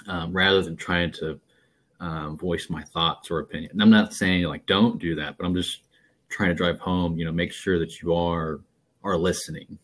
um, 0.08 0.34
rather 0.34 0.62
than 0.63 0.76
trying 0.76 1.12
to 1.13 1.39
voice 2.34 2.69
my 2.69 2.84
thoughts 2.84 3.30
or 3.30 3.39
opinion. 3.39 3.71
And 3.71 3.82
I'm 3.82 3.89
not 3.89 4.13
saying 4.13 4.43
like 4.43 4.65
don't 4.65 5.00
do 5.00 5.15
that, 5.15 5.38
but 5.38 5.45
I'm 5.45 5.56
just 5.56 5.82
trying 6.28 6.50
to 6.50 6.56
drive 6.56 6.80
home. 6.80 7.17
You 7.17 7.26
know, 7.26 7.32
make 7.32 7.54
sure 7.54 7.78
that 7.80 8.02
you 8.02 8.13
are 8.15 8.60
are 9.04 9.17
listening. 9.17 9.78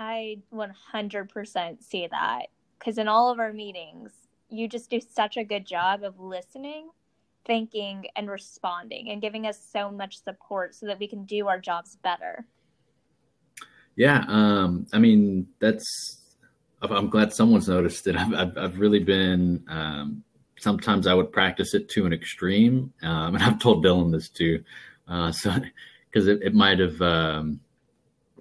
I 0.00 0.38
100% 0.52 1.84
see 1.84 2.08
that 2.10 2.46
because 2.78 2.96
in 2.96 3.06
all 3.06 3.30
of 3.30 3.38
our 3.38 3.52
meetings, 3.52 4.12
you 4.48 4.66
just 4.66 4.88
do 4.88 4.98
such 4.98 5.36
a 5.36 5.44
good 5.44 5.66
job 5.66 6.02
of 6.02 6.18
listening, 6.18 6.88
thinking, 7.44 8.06
and 8.16 8.30
responding, 8.30 9.10
and 9.10 9.20
giving 9.20 9.46
us 9.46 9.58
so 9.72 9.90
much 9.90 10.22
support 10.22 10.74
so 10.74 10.86
that 10.86 10.98
we 10.98 11.08
can 11.08 11.24
do 11.24 11.48
our 11.48 11.58
jobs 11.58 11.96
better. 12.02 12.44
Yeah, 13.96 14.24
um, 14.28 14.86
I 14.92 14.98
mean 14.98 15.46
that's. 15.58 16.16
I'm 16.82 17.10
glad 17.10 17.32
someone's 17.32 17.68
noticed 17.68 18.06
it. 18.06 18.16
I've, 18.18 18.32
I've, 18.32 18.58
I've 18.58 18.78
really 18.78 19.00
been. 19.00 19.64
Um, 19.68 20.24
sometimes 20.58 21.06
I 21.06 21.14
would 21.14 21.32
practice 21.32 21.74
it 21.74 21.88
to 21.90 22.06
an 22.06 22.12
extreme, 22.12 22.92
um, 23.02 23.34
and 23.34 23.42
I've 23.42 23.58
told 23.58 23.84
Dylan 23.84 24.12
this 24.12 24.28
too. 24.28 24.62
Uh, 25.08 25.32
so 25.32 25.54
because 26.10 26.28
it, 26.28 26.42
it 26.42 26.54
might 26.54 26.78
have, 26.78 27.00
um, 27.02 27.60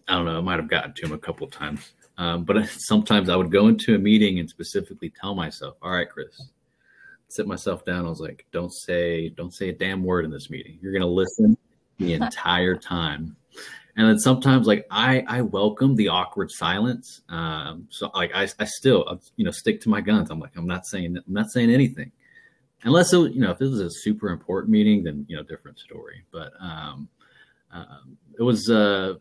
I 0.07 0.15
don't 0.15 0.25
know, 0.25 0.39
it 0.39 0.43
might 0.43 0.59
have 0.59 0.69
gotten 0.69 0.93
to 0.93 1.05
him 1.05 1.13
a 1.13 1.17
couple 1.17 1.45
of 1.45 1.51
times. 1.51 1.93
Um, 2.17 2.43
but 2.43 2.67
sometimes 2.67 3.29
I 3.29 3.35
would 3.35 3.51
go 3.51 3.67
into 3.67 3.95
a 3.95 3.97
meeting 3.97 4.39
and 4.39 4.49
specifically 4.49 5.09
tell 5.09 5.35
myself, 5.35 5.77
"All 5.81 5.91
right, 5.91 6.09
Chris, 6.09 6.49
sit 7.29 7.47
myself 7.47 7.85
down." 7.85 8.05
I 8.05 8.09
was 8.09 8.19
like, 8.19 8.45
"Don't 8.51 8.73
say, 8.73 9.29
don't 9.29 9.53
say 9.53 9.69
a 9.69 9.73
damn 9.73 10.03
word 10.03 10.25
in 10.25 10.31
this 10.31 10.49
meeting. 10.49 10.79
You're 10.81 10.91
going 10.91 11.01
to 11.01 11.07
listen 11.07 11.57
the 11.97 12.13
entire 12.21 12.75
time." 12.75 13.35
And 13.95 14.07
then 14.07 14.19
sometimes, 14.19 14.67
like 14.67 14.85
I, 14.89 15.23
I 15.27 15.41
welcome 15.41 15.95
the 15.95 16.09
awkward 16.09 16.51
silence. 16.51 17.21
Um, 17.29 17.87
so 17.89 18.11
like 18.15 18.31
I, 18.33 18.47
I 18.59 18.65
still, 18.65 19.19
you 19.35 19.45
know, 19.45 19.51
stick 19.51 19.81
to 19.81 19.89
my 19.89 20.01
guns. 20.01 20.29
I'm 20.29 20.39
like, 20.39 20.55
I'm 20.55 20.67
not 20.67 20.85
saying, 20.85 21.17
I'm 21.17 21.33
not 21.33 21.51
saying 21.51 21.69
anything, 21.69 22.11
unless 22.83 23.11
it, 23.13 23.33
you 23.33 23.41
know, 23.41 23.51
if 23.51 23.57
this 23.57 23.69
was 23.69 23.81
a 23.81 23.89
super 23.89 24.29
important 24.29 24.71
meeting, 24.71 25.03
then 25.03 25.25
you 25.27 25.35
know, 25.35 25.43
different 25.43 25.79
story. 25.79 26.23
But 26.31 26.53
um, 26.59 27.09
um, 27.71 28.17
it 28.37 28.43
was. 28.43 28.69
Uh, 28.69 29.15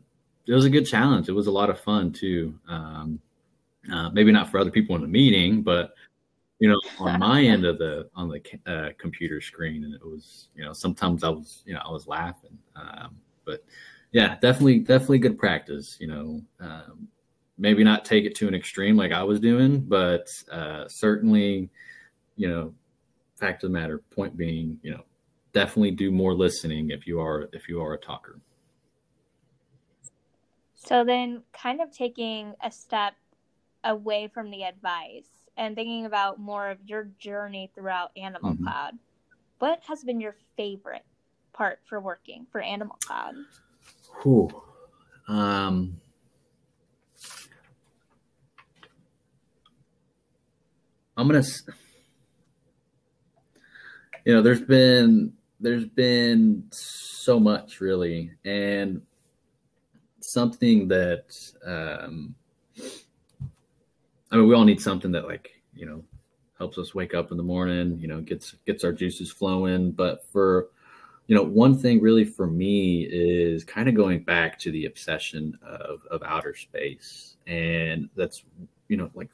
it 0.48 0.54
was 0.54 0.64
a 0.64 0.70
good 0.70 0.86
challenge. 0.86 1.28
It 1.28 1.32
was 1.32 1.46
a 1.46 1.52
lot 1.52 1.68
of 1.68 1.78
fun 1.78 2.10
too. 2.10 2.58
Um, 2.68 3.20
uh, 3.92 4.10
maybe 4.10 4.32
not 4.32 4.50
for 4.50 4.58
other 4.58 4.70
people 4.70 4.96
in 4.96 5.02
the 5.02 5.08
meeting, 5.08 5.62
but 5.62 5.92
you 6.58 6.68
know, 6.68 6.80
on 6.98 7.20
my 7.20 7.42
end 7.42 7.64
of 7.64 7.78
the 7.78 8.08
on 8.14 8.28
the 8.28 8.42
uh, 8.66 8.90
computer 8.98 9.40
screen, 9.40 9.84
and 9.84 9.94
it 9.94 10.04
was 10.04 10.48
you 10.54 10.64
know 10.64 10.72
sometimes 10.72 11.22
I 11.22 11.28
was 11.28 11.62
you 11.64 11.74
know 11.74 11.80
I 11.84 11.90
was 11.90 12.06
laughing, 12.06 12.58
um, 12.74 13.16
but 13.44 13.64
yeah, 14.12 14.36
definitely 14.40 14.80
definitely 14.80 15.18
good 15.18 15.38
practice. 15.38 15.96
You 16.00 16.08
know, 16.08 16.42
um, 16.60 17.08
maybe 17.58 17.84
not 17.84 18.04
take 18.04 18.24
it 18.24 18.34
to 18.36 18.48
an 18.48 18.54
extreme 18.54 18.96
like 18.96 19.12
I 19.12 19.22
was 19.22 19.38
doing, 19.38 19.80
but 19.80 20.28
uh, 20.50 20.88
certainly, 20.88 21.70
you 22.36 22.48
know, 22.48 22.74
fact 23.36 23.62
of 23.62 23.70
the 23.70 23.78
matter. 23.78 23.98
Point 24.10 24.36
being, 24.36 24.78
you 24.82 24.90
know, 24.90 25.04
definitely 25.52 25.92
do 25.92 26.10
more 26.10 26.34
listening 26.34 26.90
if 26.90 27.06
you 27.06 27.20
are 27.20 27.48
if 27.52 27.68
you 27.68 27.80
are 27.80 27.94
a 27.94 27.98
talker. 27.98 28.40
So 30.74 31.04
then, 31.04 31.42
kind 31.52 31.80
of 31.80 31.92
taking 31.92 32.54
a 32.64 32.70
step 32.72 33.14
away 33.84 34.28
from 34.32 34.50
the 34.50 34.64
advice 34.64 35.38
and 35.58 35.74
thinking 35.74 36.06
about 36.06 36.38
more 36.38 36.70
of 36.70 36.78
your 36.86 37.08
journey 37.18 37.70
throughout 37.74 38.12
Animal 38.16 38.52
mm-hmm. 38.52 38.64
Cloud, 38.64 38.94
what 39.58 39.80
has 39.88 40.04
been 40.04 40.20
your 40.20 40.36
favorite 40.56 41.04
part 41.52 41.80
for 41.84 42.00
working 42.00 42.46
for 42.50 42.60
Animal 42.60 42.96
Cloud? 43.04 43.34
Whew. 44.22 44.48
Um, 45.26 46.00
I'm 51.16 51.26
gonna, 51.26 51.42
you 54.24 54.34
know, 54.34 54.40
there's 54.40 54.62
been 54.62 55.32
there's 55.58 55.84
been 55.84 56.64
so 56.70 57.40
much 57.40 57.80
really, 57.80 58.30
and 58.44 59.02
something 60.20 60.86
that 60.88 61.24
um, 61.66 62.36
I 64.30 64.36
mean, 64.36 64.48
we 64.48 64.54
all 64.54 64.64
need 64.64 64.80
something 64.80 65.12
that 65.12 65.26
like 65.26 65.50
you 65.74 65.86
know 65.86 66.04
helps 66.58 66.76
us 66.78 66.94
wake 66.94 67.14
up 67.14 67.30
in 67.30 67.36
the 67.36 67.42
morning, 67.42 67.98
you 68.00 68.08
know, 68.08 68.20
gets 68.20 68.54
gets 68.66 68.84
our 68.84 68.92
juices 68.92 69.30
flowing. 69.30 69.92
But 69.92 70.26
for 70.30 70.68
you 71.28 71.36
know, 71.36 71.42
one 71.42 71.78
thing 71.78 72.00
really 72.00 72.24
for 72.24 72.46
me 72.46 73.02
is 73.02 73.62
kind 73.62 73.88
of 73.88 73.94
going 73.94 74.24
back 74.24 74.58
to 74.60 74.70
the 74.70 74.86
obsession 74.86 75.58
of 75.62 76.00
of 76.10 76.22
outer 76.24 76.54
space, 76.54 77.36
and 77.46 78.08
that's 78.16 78.44
you 78.88 78.96
know 78.96 79.10
like 79.14 79.30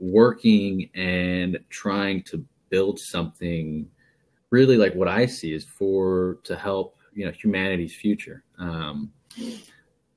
working 0.00 0.88
and 0.94 1.58
trying 1.70 2.22
to 2.22 2.44
build 2.70 3.00
something 3.00 3.88
really 4.50 4.76
like 4.76 4.94
what 4.94 5.08
I 5.08 5.26
see 5.26 5.52
is 5.52 5.64
for 5.64 6.38
to 6.44 6.56
help 6.56 6.96
you 7.12 7.26
know 7.26 7.32
humanity's 7.32 7.94
future. 7.94 8.44
Um, 8.58 9.12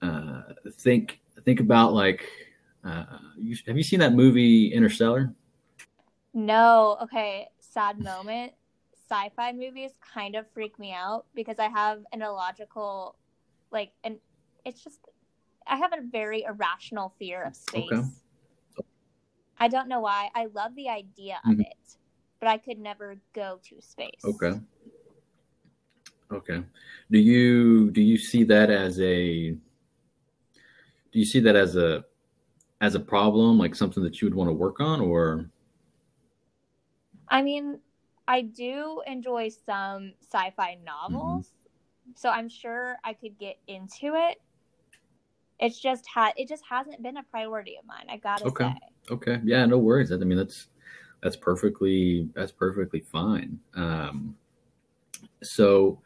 uh, 0.01 0.41
think 0.71 1.19
think 1.43 1.59
about 1.59 1.93
like 1.93 2.27
uh, 2.83 3.05
you, 3.37 3.55
have 3.67 3.77
you 3.77 3.83
seen 3.83 3.99
that 3.99 4.13
movie 4.13 4.73
Interstellar? 4.73 5.33
No. 6.33 6.97
Okay. 7.03 7.47
Sad 7.59 7.99
moment. 8.03 8.53
Sci-fi 9.09 9.51
movies 9.51 9.91
kind 10.13 10.35
of 10.35 10.45
freak 10.53 10.79
me 10.79 10.93
out 10.93 11.25
because 11.35 11.59
I 11.59 11.67
have 11.67 11.99
an 12.13 12.21
illogical, 12.21 13.17
like, 13.69 13.91
and 14.05 14.17
it's 14.63 14.81
just 14.81 14.99
I 15.67 15.75
have 15.77 15.93
a 15.93 16.01
very 16.01 16.43
irrational 16.43 17.13
fear 17.19 17.43
of 17.43 17.55
space. 17.55 17.91
Okay. 17.91 18.01
I 19.57 19.67
don't 19.67 19.87
know 19.87 19.99
why. 19.99 20.29
I 20.33 20.47
love 20.53 20.75
the 20.75 20.89
idea 20.89 21.39
of 21.45 21.51
mm-hmm. 21.51 21.61
it, 21.61 21.97
but 22.39 22.49
I 22.49 22.57
could 22.57 22.79
never 22.79 23.17
go 23.33 23.59
to 23.69 23.81
space. 23.81 24.21
Okay. 24.23 24.59
Okay. 26.31 26.63
Do 27.11 27.19
you 27.19 27.91
do 27.91 28.01
you 28.01 28.17
see 28.17 28.43
that 28.45 28.69
as 28.69 28.99
a 28.99 29.51
do 29.51 29.59
you 31.19 31.25
see 31.25 31.41
that 31.41 31.55
as 31.55 31.75
a 31.75 32.05
as 32.81 32.95
a 32.95 32.99
problem, 32.99 33.57
like 33.57 33.75
something 33.75 34.03
that 34.03 34.21
you 34.21 34.25
would 34.25 34.35
want 34.35 34.49
to 34.49 34.53
work 34.53 34.79
on 34.79 34.99
or 34.99 35.49
I 37.29 37.41
mean, 37.41 37.79
I 38.27 38.41
do 38.41 39.01
enjoy 39.07 39.49
some 39.65 40.13
sci-fi 40.21 40.77
novels. 40.83 41.47
Mm-hmm. 41.47 42.11
So 42.15 42.29
I'm 42.29 42.49
sure 42.49 42.97
I 43.05 43.13
could 43.13 43.39
get 43.39 43.57
into 43.67 44.15
it. 44.15 44.41
It's 45.59 45.79
just 45.79 46.05
had 46.13 46.33
it 46.35 46.49
just 46.49 46.63
hasn't 46.69 47.01
been 47.01 47.17
a 47.17 47.23
priority 47.23 47.77
of 47.77 47.85
mine. 47.85 48.07
I 48.09 48.17
gotta 48.17 48.45
okay. 48.47 48.65
say. 48.65 49.13
Okay. 49.13 49.39
Yeah. 49.45 49.65
No 49.65 49.77
worries. 49.77 50.11
I 50.11 50.17
mean, 50.17 50.37
that's 50.37 50.67
that's 51.21 51.37
perfectly 51.37 52.29
that's 52.33 52.51
perfectly 52.51 52.99
fine. 52.99 53.59
Um, 53.75 54.35
so, 55.43 55.99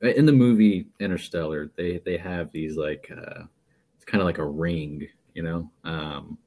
in 0.00 0.26
the 0.26 0.32
movie 0.32 0.86
Interstellar, 0.98 1.70
they 1.76 2.00
they 2.04 2.16
have 2.16 2.50
these 2.52 2.76
like 2.76 3.10
uh, 3.14 3.44
it's 3.96 4.04
kind 4.04 4.20
of 4.20 4.26
like 4.26 4.38
a 4.38 4.46
ring, 4.46 5.06
you 5.34 5.42
know, 5.42 5.70
um, 5.84 6.38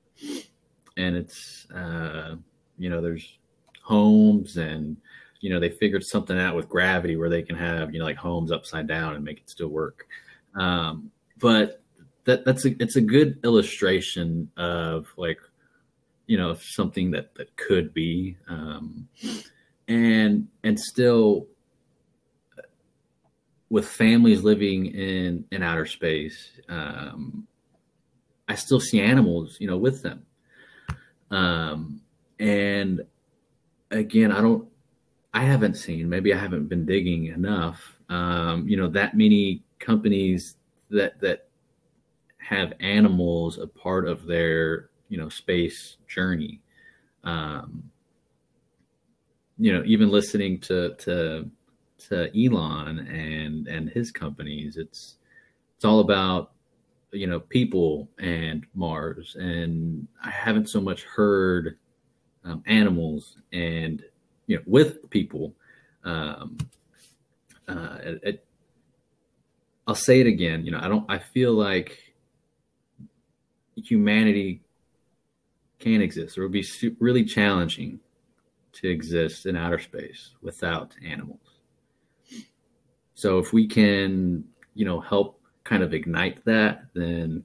and 0.97 1.15
it's 1.15 1.67
uh, 1.71 2.35
you 2.77 2.89
know 2.89 3.01
there's 3.01 3.37
homes 3.81 4.57
and 4.57 4.97
you 5.41 5.49
know 5.49 5.59
they 5.59 5.69
figured 5.69 6.03
something 6.03 6.39
out 6.39 6.55
with 6.55 6.69
gravity 6.69 7.15
where 7.15 7.29
they 7.29 7.41
can 7.41 7.55
have 7.55 7.93
you 7.93 7.99
know 7.99 8.05
like 8.05 8.17
homes 8.17 8.51
upside 8.51 8.87
down 8.87 9.15
and 9.15 9.23
make 9.23 9.37
it 9.37 9.49
still 9.49 9.67
work. 9.67 10.07
Um, 10.55 11.11
but 11.39 11.81
that 12.25 12.45
that's 12.45 12.65
a 12.65 12.81
it's 12.81 12.95
a 12.95 13.01
good 13.01 13.39
illustration 13.43 14.49
of 14.57 15.07
like 15.17 15.39
you 16.27 16.37
know 16.37 16.55
something 16.55 17.11
that 17.11 17.35
that 17.35 17.55
could 17.55 17.93
be 17.93 18.35
um, 18.47 19.07
and 19.87 20.47
and 20.63 20.79
still 20.79 21.47
with 23.69 23.87
families 23.87 24.41
living 24.43 24.87
in 24.87 25.45
in 25.51 25.63
outer 25.63 25.85
space 25.85 26.49
um, 26.69 27.47
i 28.47 28.55
still 28.55 28.79
see 28.79 28.99
animals 28.99 29.58
you 29.60 29.67
know 29.67 29.77
with 29.77 30.01
them 30.01 30.25
um, 31.31 32.01
and 32.39 33.01
again, 33.91 34.31
I 34.31 34.41
don't, 34.41 34.67
I 35.34 35.43
haven't 35.43 35.75
seen, 35.75 36.08
maybe 36.08 36.34
I 36.34 36.38
haven't 36.38 36.67
been 36.67 36.86
digging 36.86 37.25
enough, 37.25 37.99
um, 38.10 38.67
you 38.67 38.77
know, 38.77 38.88
that 38.89 39.17
many 39.17 39.63
companies 39.79 40.55
that, 40.89 41.19
that 41.21 41.47
have 42.38 42.73
animals 42.79 43.58
a 43.58 43.67
part 43.67 44.08
of 44.08 44.25
their, 44.25 44.89
you 45.10 45.17
know, 45.17 45.29
space 45.29 45.97
journey. 46.08 46.62
Um, 47.23 47.84
you 49.58 49.73
know, 49.73 49.84
even 49.86 50.10
listening 50.10 50.60
to, 50.60 50.95
to, 50.95 51.49
to 52.10 52.45
Elon 52.45 52.99
and, 52.99 53.67
and 53.67 53.89
his 53.89 54.12
companies, 54.12 54.77
it's, 54.77 55.15
it's 55.75 55.86
all 55.86 56.01
about, 56.01 56.51
you 57.15 57.28
know, 57.28 57.39
people 57.39 58.10
and 58.19 58.65
Mars. 58.73 59.36
And 59.39 60.08
I 60.23 60.30
haven't 60.30 60.69
so 60.69 60.82
much 60.82 61.04
heard, 61.04 61.78
um, 62.43 62.63
animals 62.67 63.38
and 63.51 64.04
you 64.47 64.58
know 64.58 64.63
with 64.65 65.10
people. 65.10 65.54
Um, 66.04 66.58
uh, 67.67 67.97
it, 68.04 68.19
it, 68.23 68.45
I'll 69.88 69.95
say 69.95 70.19
it 70.19 70.28
again. 70.28 70.65
You 70.65 70.71
know, 70.71 70.80
I 70.82 70.88
don't. 70.88 71.06
I 71.10 71.17
feel 71.17 71.54
like 71.54 72.13
humanity 73.75 74.62
can 75.80 76.01
exist. 76.01 76.38
It 76.38 76.41
would 76.41 76.51
be 76.51 76.65
really 76.99 77.25
challenging 77.25 77.99
to 78.73 78.89
exist 78.89 79.45
in 79.45 79.56
outer 79.56 79.80
space 79.80 80.32
without 80.41 80.95
animals. 81.06 81.39
So 83.13 83.39
if 83.39 83.54
we 83.54 83.67
can, 83.67 84.43
you 84.73 84.86
know, 84.86 84.99
help 84.99 85.39
kind 85.65 85.84
of 85.84 85.93
ignite 85.93 86.45
that, 86.45 86.86
then 86.93 87.43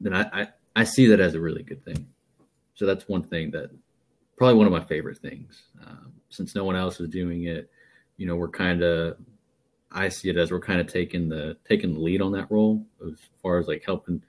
then 0.00 0.14
I, 0.14 0.22
I, 0.32 0.48
I 0.74 0.84
see 0.84 1.06
that 1.06 1.20
as 1.20 1.34
a 1.34 1.40
really 1.40 1.62
good 1.62 1.84
thing. 1.84 2.08
So 2.74 2.86
that's 2.86 3.08
one 3.08 3.22
thing 3.22 3.52
that 3.52 3.70
probably 4.36 4.56
one 4.56 4.66
of 4.66 4.72
my 4.72 4.82
favorite 4.82 5.18
things. 5.18 5.62
Um, 5.86 6.12
since 6.30 6.56
no 6.56 6.64
one 6.64 6.74
else 6.74 6.98
is 6.98 7.08
doing 7.08 7.44
it, 7.44 7.70
you 8.16 8.26
know, 8.26 8.34
we're 8.34 8.48
kind 8.48 8.82
of 8.82 9.16
I 9.92 10.08
see 10.08 10.30
it 10.30 10.36
as 10.36 10.50
we're 10.50 10.60
kind 10.60 10.80
of 10.80 10.86
taking 10.86 11.28
the 11.28 11.56
taking 11.68 11.94
the 11.94 12.00
lead 12.00 12.22
on 12.22 12.32
that 12.32 12.50
role 12.50 12.84
as 13.06 13.14
far 13.42 13.58
as 13.58 13.68
like 13.68 13.84
helping 13.84 14.22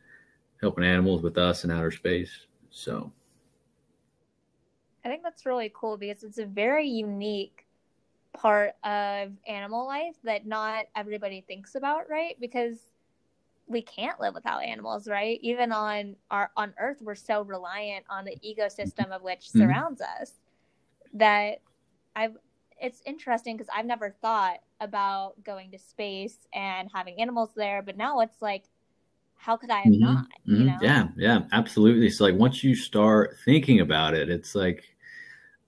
helping 0.61 0.83
animals 0.83 1.21
with 1.21 1.37
us 1.37 1.63
in 1.63 1.71
outer 1.71 1.91
space. 1.91 2.47
So 2.69 3.11
I 5.05 5.09
think 5.09 5.23
that's 5.23 5.45
really 5.45 5.71
cool 5.73 5.97
because 5.97 6.23
it's 6.23 6.37
a 6.37 6.45
very 6.45 6.87
unique 6.87 7.62
part 8.33 8.73
of 8.83 9.31
animal 9.47 9.85
life 9.85 10.15
that 10.23 10.45
not 10.45 10.85
everybody 10.95 11.41
thinks 11.41 11.75
about, 11.75 12.09
right? 12.09 12.35
Because 12.39 12.77
we 13.67 13.81
can't 13.81 14.19
live 14.19 14.33
without 14.33 14.63
animals, 14.63 15.07
right? 15.07 15.39
Even 15.41 15.71
on 15.71 16.15
our 16.31 16.51
on 16.57 16.73
Earth, 16.79 16.97
we're 17.01 17.15
so 17.15 17.43
reliant 17.43 18.05
on 18.09 18.25
the 18.25 18.37
ecosystem 18.45 19.11
of 19.11 19.21
which 19.21 19.47
mm-hmm. 19.47 19.59
surrounds 19.59 20.01
us 20.01 20.33
that 21.13 21.59
I've. 22.15 22.35
It's 22.81 23.01
interesting 23.05 23.55
because 23.55 23.69
I've 23.73 23.85
never 23.85 24.09
thought 24.21 24.57
about 24.81 25.41
going 25.43 25.71
to 25.71 25.79
space 25.79 26.47
and 26.53 26.89
having 26.93 27.21
animals 27.21 27.51
there, 27.55 27.81
but 27.81 27.95
now 27.95 28.19
it's 28.19 28.41
like, 28.41 28.65
how 29.35 29.55
could 29.55 29.69
I 29.69 29.79
have 29.79 29.93
mm-hmm. 29.93 30.03
not? 30.03 30.25
Mm-hmm. 30.25 30.55
You 30.55 30.63
know? 30.65 30.77
Yeah, 30.81 31.07
yeah, 31.15 31.39
absolutely. 31.53 32.09
So 32.09 32.25
like 32.25 32.35
once 32.35 32.63
you 32.63 32.75
start 32.75 33.37
thinking 33.45 33.79
about 33.79 34.15
it, 34.15 34.29
it's 34.29 34.53
like, 34.53 34.83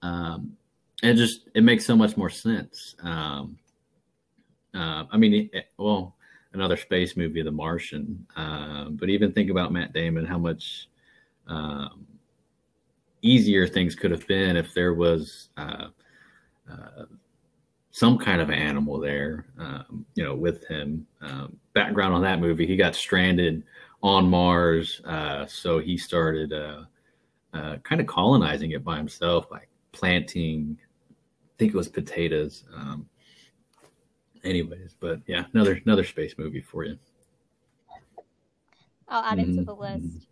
um, 0.02 0.56
it 1.02 1.14
just 1.14 1.48
it 1.54 1.62
makes 1.62 1.84
so 1.84 1.96
much 1.96 2.16
more 2.16 2.30
sense. 2.30 2.96
Um, 3.02 3.58
uh, 4.74 5.04
I 5.10 5.16
mean, 5.16 5.50
it, 5.52 5.66
well, 5.78 6.16
another 6.52 6.76
space 6.76 7.16
movie, 7.16 7.42
The 7.42 7.50
Martian. 7.50 8.26
Um, 8.36 8.96
but 8.98 9.08
even 9.08 9.32
think 9.32 9.50
about 9.50 9.72
Matt 9.72 9.92
Damon, 9.92 10.24
how 10.24 10.38
much 10.38 10.88
um, 11.46 12.06
easier 13.22 13.66
things 13.66 13.94
could 13.94 14.10
have 14.10 14.26
been 14.26 14.56
if 14.56 14.72
there 14.74 14.94
was 14.94 15.50
uh, 15.56 15.88
uh, 16.70 17.04
some 17.90 18.18
kind 18.18 18.40
of 18.40 18.50
animal 18.50 18.98
there, 18.98 19.46
um, 19.58 20.04
you 20.14 20.24
know, 20.24 20.34
with 20.34 20.66
him. 20.66 21.06
Um, 21.20 21.56
background 21.72 22.14
on 22.14 22.22
that 22.22 22.40
movie, 22.40 22.66
he 22.66 22.76
got 22.76 22.94
stranded 22.94 23.62
on 24.02 24.28
Mars, 24.28 25.00
uh, 25.04 25.46
so 25.46 25.78
he 25.78 25.96
started 25.96 26.52
uh, 26.52 26.82
uh, 27.54 27.76
kind 27.78 28.00
of 28.00 28.06
colonizing 28.06 28.72
it 28.72 28.84
by 28.84 28.96
himself 28.96 29.48
by 29.48 29.62
planting. 29.92 30.78
I 31.56 31.58
think 31.58 31.72
it 31.72 31.76
was 31.76 31.88
potatoes. 31.88 32.64
Um, 32.74 33.08
anyways, 34.44 34.94
but 35.00 35.20
yeah, 35.26 35.46
another 35.54 35.80
another 35.86 36.04
space 36.04 36.34
movie 36.36 36.60
for 36.60 36.84
you. 36.84 36.98
I'll 39.08 39.24
add 39.24 39.38
mm-hmm. 39.38 39.52
it 39.52 39.56
to 39.56 39.64
the 39.64 39.74
list. 39.74 40.28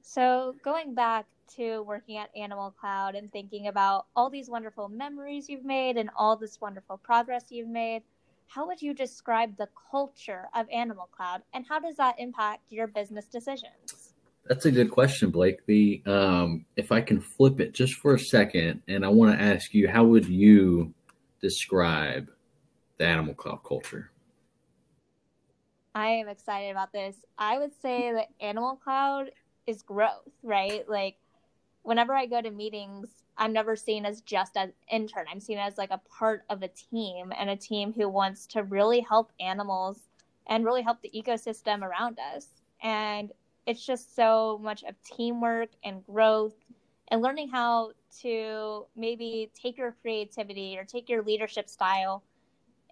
So 0.00 0.56
going 0.64 0.94
back 0.94 1.26
to 1.56 1.82
working 1.82 2.16
at 2.16 2.36
Animal 2.36 2.72
Cloud 2.72 3.14
and 3.14 3.30
thinking 3.30 3.68
about 3.68 4.06
all 4.16 4.28
these 4.28 4.50
wonderful 4.50 4.88
memories 4.88 5.48
you've 5.48 5.64
made 5.64 5.96
and 5.96 6.10
all 6.16 6.34
this 6.34 6.60
wonderful 6.60 6.96
progress 6.98 7.44
you've 7.50 7.68
made, 7.68 8.02
how 8.48 8.66
would 8.66 8.82
you 8.82 8.94
describe 8.94 9.56
the 9.56 9.68
culture 9.92 10.48
of 10.56 10.68
Animal 10.70 11.08
Cloud 11.16 11.42
and 11.54 11.64
how 11.68 11.78
does 11.78 11.96
that 11.96 12.16
impact 12.18 12.62
your 12.70 12.88
business 12.88 13.26
decisions? 13.26 14.11
That's 14.46 14.66
a 14.66 14.72
good 14.72 14.90
question, 14.90 15.30
Blake. 15.30 15.64
The 15.66 16.02
um, 16.06 16.66
if 16.76 16.90
I 16.90 17.00
can 17.00 17.20
flip 17.20 17.60
it 17.60 17.74
just 17.74 17.94
for 17.94 18.14
a 18.14 18.18
second, 18.18 18.82
and 18.88 19.04
I 19.04 19.08
want 19.08 19.38
to 19.38 19.42
ask 19.42 19.72
you, 19.72 19.88
how 19.88 20.04
would 20.04 20.26
you 20.26 20.92
describe 21.40 22.28
the 22.98 23.06
Animal 23.06 23.34
Cloud 23.34 23.60
culture? 23.66 24.10
I 25.94 26.08
am 26.08 26.28
excited 26.28 26.70
about 26.70 26.92
this. 26.92 27.16
I 27.38 27.58
would 27.58 27.72
say 27.80 28.12
that 28.12 28.28
Animal 28.40 28.76
Cloud 28.82 29.30
is 29.66 29.82
growth, 29.82 30.28
right? 30.42 30.88
Like 30.88 31.16
whenever 31.82 32.14
I 32.14 32.26
go 32.26 32.40
to 32.40 32.50
meetings, 32.50 33.08
I'm 33.36 33.52
never 33.52 33.76
seen 33.76 34.06
as 34.06 34.20
just 34.22 34.56
an 34.56 34.72
intern. 34.90 35.26
I'm 35.30 35.40
seen 35.40 35.58
as 35.58 35.78
like 35.78 35.90
a 35.90 36.00
part 36.18 36.44
of 36.48 36.62
a 36.62 36.68
team 36.68 37.32
and 37.36 37.50
a 37.50 37.56
team 37.56 37.92
who 37.92 38.08
wants 38.08 38.46
to 38.48 38.62
really 38.62 39.00
help 39.00 39.32
animals 39.40 39.98
and 40.46 40.64
really 40.64 40.82
help 40.82 41.02
the 41.02 41.10
ecosystem 41.14 41.82
around 41.82 42.18
us. 42.34 42.48
And 42.82 43.32
it's 43.66 43.84
just 43.84 44.14
so 44.16 44.58
much 44.62 44.82
of 44.84 44.94
teamwork 45.02 45.70
and 45.84 46.04
growth 46.06 46.54
and 47.08 47.22
learning 47.22 47.48
how 47.48 47.92
to 48.22 48.86
maybe 48.96 49.50
take 49.54 49.76
your 49.78 49.94
creativity 50.02 50.76
or 50.78 50.84
take 50.84 51.08
your 51.08 51.22
leadership 51.22 51.68
style 51.68 52.22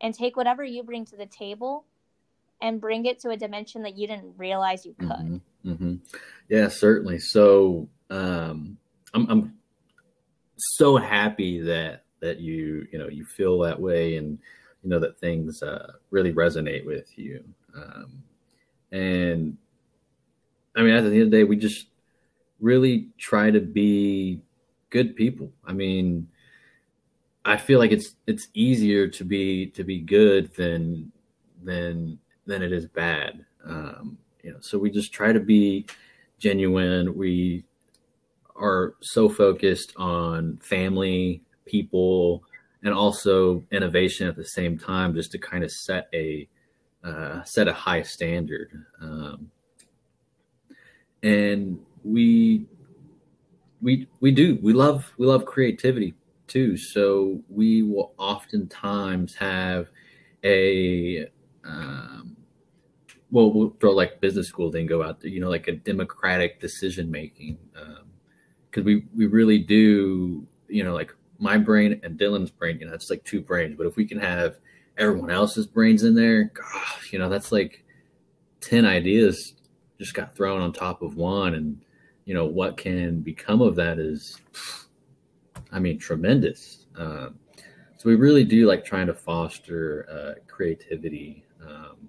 and 0.01 0.15
take 0.15 0.37
whatever 0.37 0.65
you 0.65 0.83
bring 0.83 1.05
to 1.07 1.17
the 1.17 1.27
table 1.27 1.85
and 2.63 2.81
bring 2.81 3.07
it 3.07 3.21
to 3.21 3.31
a 3.31 3.37
dimension 3.37 3.83
that 3.83 3.97
you 3.97 4.07
didn't 4.07 4.35
realize 4.37 4.85
you 4.85 4.95
could. 4.99 5.09
Mm-hmm. 5.09 5.71
Mm-hmm. 5.71 5.95
Yeah, 6.49 6.69
certainly. 6.69 7.19
So 7.19 7.89
um, 8.11 8.79
I'm, 9.15 9.31
I'm 9.31 9.55
so 10.57 10.97
happy 10.97 11.61
that 11.61 12.05
that 12.21 12.39
you 12.39 12.87
you 12.93 12.99
know 12.99 13.09
you 13.09 13.25
feel 13.25 13.59
that 13.61 13.81
way 13.81 14.17
and 14.17 14.39
you 14.83 14.91
know 14.91 14.99
that 14.99 15.19
things 15.19 15.63
uh, 15.63 15.93
really 16.11 16.33
resonate 16.33 16.85
with 16.85 17.07
you. 17.17 17.45
Um, 17.75 18.23
and 18.93 19.57
I 20.77 20.83
mean, 20.83 20.95
at 20.95 21.03
the 21.03 21.11
end 21.11 21.23
of 21.23 21.31
the 21.31 21.37
day, 21.39 21.45
we 21.45 21.57
just 21.57 21.87
really 22.61 23.09
try 23.19 23.51
to 23.51 23.61
be 23.61 24.41
good 24.91 25.17
people. 25.17 25.53
I 25.65 25.73
mean, 25.73 26.29
I 27.45 27.57
feel 27.57 27.79
like 27.79 27.93
it's 27.93 28.17
it's 28.27 28.49
easier 28.55 29.09
to 29.09 29.25
be 29.25 29.67
to 29.69 29.85
be 29.85 30.01
good 30.01 30.55
than 30.55 31.11
than 31.63 32.19
than 32.47 32.63
it 32.63 32.73
is 32.73 32.87
bad. 32.87 33.45
Um, 33.65 34.19
you 34.43 34.53
know, 34.53 34.59
so 34.61 34.79
we 34.79 34.91
just 34.91 35.13
try 35.13 35.33
to 35.33 35.41
be 35.41 35.87
genuine. 36.39 37.17
We 37.17 37.65
are 38.57 38.95
so 39.01 39.29
focused 39.29 39.95
on 39.97 40.59
family, 40.63 41.43
people, 41.65 42.45
and 42.83 42.93
also 42.93 43.65
innovation 43.71 44.29
at 44.29 44.37
the 44.37 44.45
same 44.45 44.79
time, 44.79 45.15
just 45.15 45.33
to 45.33 45.39
kind 45.39 45.65
of 45.65 45.71
set 45.71 46.09
a 46.13 46.49
uh, 47.03 47.43
set 47.45 47.69
a 47.69 47.73
high 47.73 48.03
standard. 48.03 48.71
Um, 49.01 49.51
and 51.23 51.79
we 52.05 52.67
we 53.83 54.09
we 54.21 54.31
do 54.31 54.59
we 54.63 54.73
love 54.73 55.13
we 55.19 55.27
love 55.27 55.45
creativity 55.45 56.15
too. 56.47 56.77
So 56.77 57.41
we 57.49 57.83
will 57.83 58.13
oftentimes 58.19 59.35
have 59.37 59.89
a 60.45 61.27
um, 61.65 62.37
well, 63.31 63.53
we'll 63.53 63.77
throw 63.81 63.93
like 63.93 64.21
business 64.21 64.49
school 64.49 64.73
thing 64.73 64.87
go 64.87 65.03
out 65.03 65.21
there, 65.21 65.31
you 65.31 65.41
know, 65.41 65.49
like 65.49 65.69
a 65.69 65.73
democratic 65.73 66.61
decision 66.61 67.11
making. 67.11 67.59
Because 67.73 68.81
um, 68.81 68.85
we 68.85 69.05
we 69.17 69.27
really 69.27 69.59
do, 69.59 70.47
you 70.69 70.85
know, 70.85 70.95
like 70.95 71.15
my 71.39 71.57
brain 71.57 72.01
and 72.03 72.19
Dylan's 72.19 72.51
brain, 72.51 72.79
you 72.81 72.87
know, 72.87 72.93
it's 72.93 73.11
like 73.11 73.25
two 73.25 73.41
brains. 73.41 73.77
But 73.77 73.87
if 73.87 73.97
we 73.97 74.05
can 74.05 74.19
have 74.19 74.57
everyone 74.99 75.31
else's 75.31 75.67
brains 75.67 76.03
in 76.03 76.15
there, 76.15 76.45
gosh, 76.45 77.13
you 77.13 77.19
know, 77.19 77.29
that's 77.29 77.53
like 77.53 77.85
ten 78.61 78.85
ideas 78.85 79.55
just 80.01 80.15
got 80.15 80.35
thrown 80.35 80.63
on 80.63 80.73
top 80.73 81.03
of 81.03 81.15
one, 81.15 81.55
and 81.55 81.85
you 82.25 82.33
know 82.33 82.47
what 82.47 82.79
can 82.79 83.21
become 83.21 83.61
of 83.61 83.77
that 83.77 83.99
is, 83.99 84.41
I 85.71 85.79
mean, 85.79 85.99
tremendous. 85.99 86.87
Um, 86.97 87.39
so 87.99 88.09
we 88.09 88.15
really 88.15 88.45
do 88.45 88.67
like 88.67 88.83
trying 88.83 89.09
to 89.09 89.15
foster 89.15 90.07
uh, 90.11 90.41
creativity 90.49 91.45
um, 91.63 92.09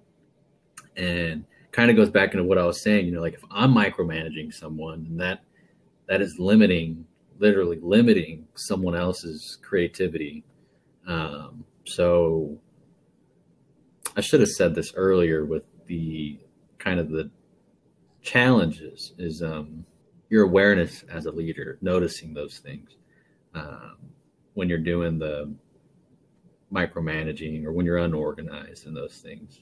and 0.96 1.44
kind 1.74 1.92
of 1.92 1.98
goes 1.98 2.10
back 2.10 2.32
into 2.34 2.46
what 2.46 2.58
I 2.58 2.66
was 2.66 2.82
saying. 2.82 3.06
You 3.06 3.12
know, 3.12 3.22
like 3.22 3.34
if 3.34 3.44
I'm 3.52 3.74
micromanaging 3.74 4.54
someone, 4.54 5.06
and 5.10 5.20
that 5.20 5.44
that 6.08 6.22
is 6.22 6.40
limiting, 6.40 7.06
literally 7.40 7.80
limiting 7.82 8.48
someone 8.56 8.96
else's 8.96 9.58
creativity. 9.62 10.46
Um, 11.06 11.66
so 11.86 12.58
I 14.16 14.22
should 14.22 14.40
have 14.40 14.50
said 14.50 14.76
this 14.76 14.94
earlier 14.96 15.44
with 15.44 15.64
the 15.88 16.40
kind 16.80 16.98
of 16.98 17.10
the 17.10 17.30
challenges 18.22 19.14
is 19.18 19.42
um, 19.42 19.86
your 20.30 20.44
awareness 20.44 21.04
as 21.10 21.26
a 21.26 21.32
leader, 21.32 21.78
noticing 21.82 22.34
those 22.34 22.60
things 22.60 22.96
um, 23.54 23.98
when 24.54 24.70
you're 24.70 24.78
doing 24.78 25.20
the 25.20 25.54
micromanaging 26.72 27.66
or 27.66 27.72
when 27.72 27.86
you're 27.86 27.98
unorganized 27.98 28.88
and 28.88 28.96
those 28.96 29.18
things. 29.18 29.60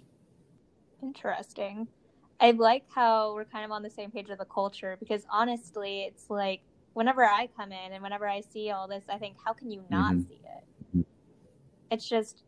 Interesting. 1.01 1.87
I 2.39 2.51
like 2.51 2.83
how 2.93 3.33
we're 3.33 3.45
kind 3.45 3.65
of 3.65 3.71
on 3.71 3.83
the 3.83 3.89
same 3.89 4.11
page 4.11 4.29
with 4.29 4.39
the 4.39 4.45
culture 4.45 4.95
because 4.99 5.25
honestly, 5.29 6.03
it's 6.03 6.29
like 6.29 6.61
whenever 6.93 7.25
I 7.25 7.49
come 7.57 7.71
in 7.71 7.93
and 7.93 8.03
whenever 8.03 8.27
I 8.27 8.41
see 8.41 8.71
all 8.71 8.87
this, 8.87 9.03
I 9.09 9.17
think, 9.17 9.37
how 9.43 9.53
can 9.53 9.71
you 9.71 9.83
not 9.89 10.13
mm-hmm. 10.13 10.29
see 10.29 10.41
it? 10.99 11.05
It's 11.91 12.07
just 12.07 12.43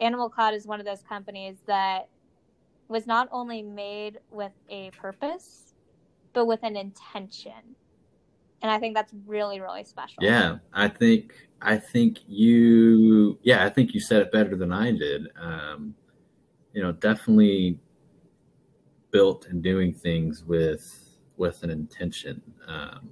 Animal 0.00 0.28
Cloud 0.28 0.54
is 0.54 0.66
one 0.66 0.80
of 0.80 0.86
those 0.86 1.02
companies 1.08 1.56
that 1.66 2.08
was 2.88 3.06
not 3.06 3.28
only 3.32 3.62
made 3.62 4.18
with 4.30 4.52
a 4.68 4.90
purpose, 4.90 5.74
but 6.32 6.46
with 6.46 6.62
an 6.62 6.76
intention. 6.76 7.76
And 8.62 8.70
I 8.70 8.78
think 8.78 8.94
that's 8.94 9.12
really, 9.26 9.60
really 9.60 9.84
special. 9.84 10.22
Yeah, 10.22 10.58
I 10.72 10.88
think 10.88 11.34
I 11.60 11.76
think 11.76 12.18
you 12.26 13.38
yeah, 13.42 13.64
I 13.64 13.70
think 13.70 13.94
you 13.94 14.00
said 14.00 14.22
it 14.22 14.32
better 14.32 14.56
than 14.56 14.72
I 14.72 14.92
did. 14.92 15.28
Um, 15.40 15.94
you 16.72 16.82
know, 16.82 16.92
definitely 16.92 17.78
built 19.10 19.46
and 19.46 19.62
doing 19.62 19.92
things 19.92 20.44
with 20.44 21.18
with 21.36 21.62
an 21.62 21.70
intention. 21.70 22.42
Um, 22.66 23.10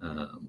um, 0.00 0.48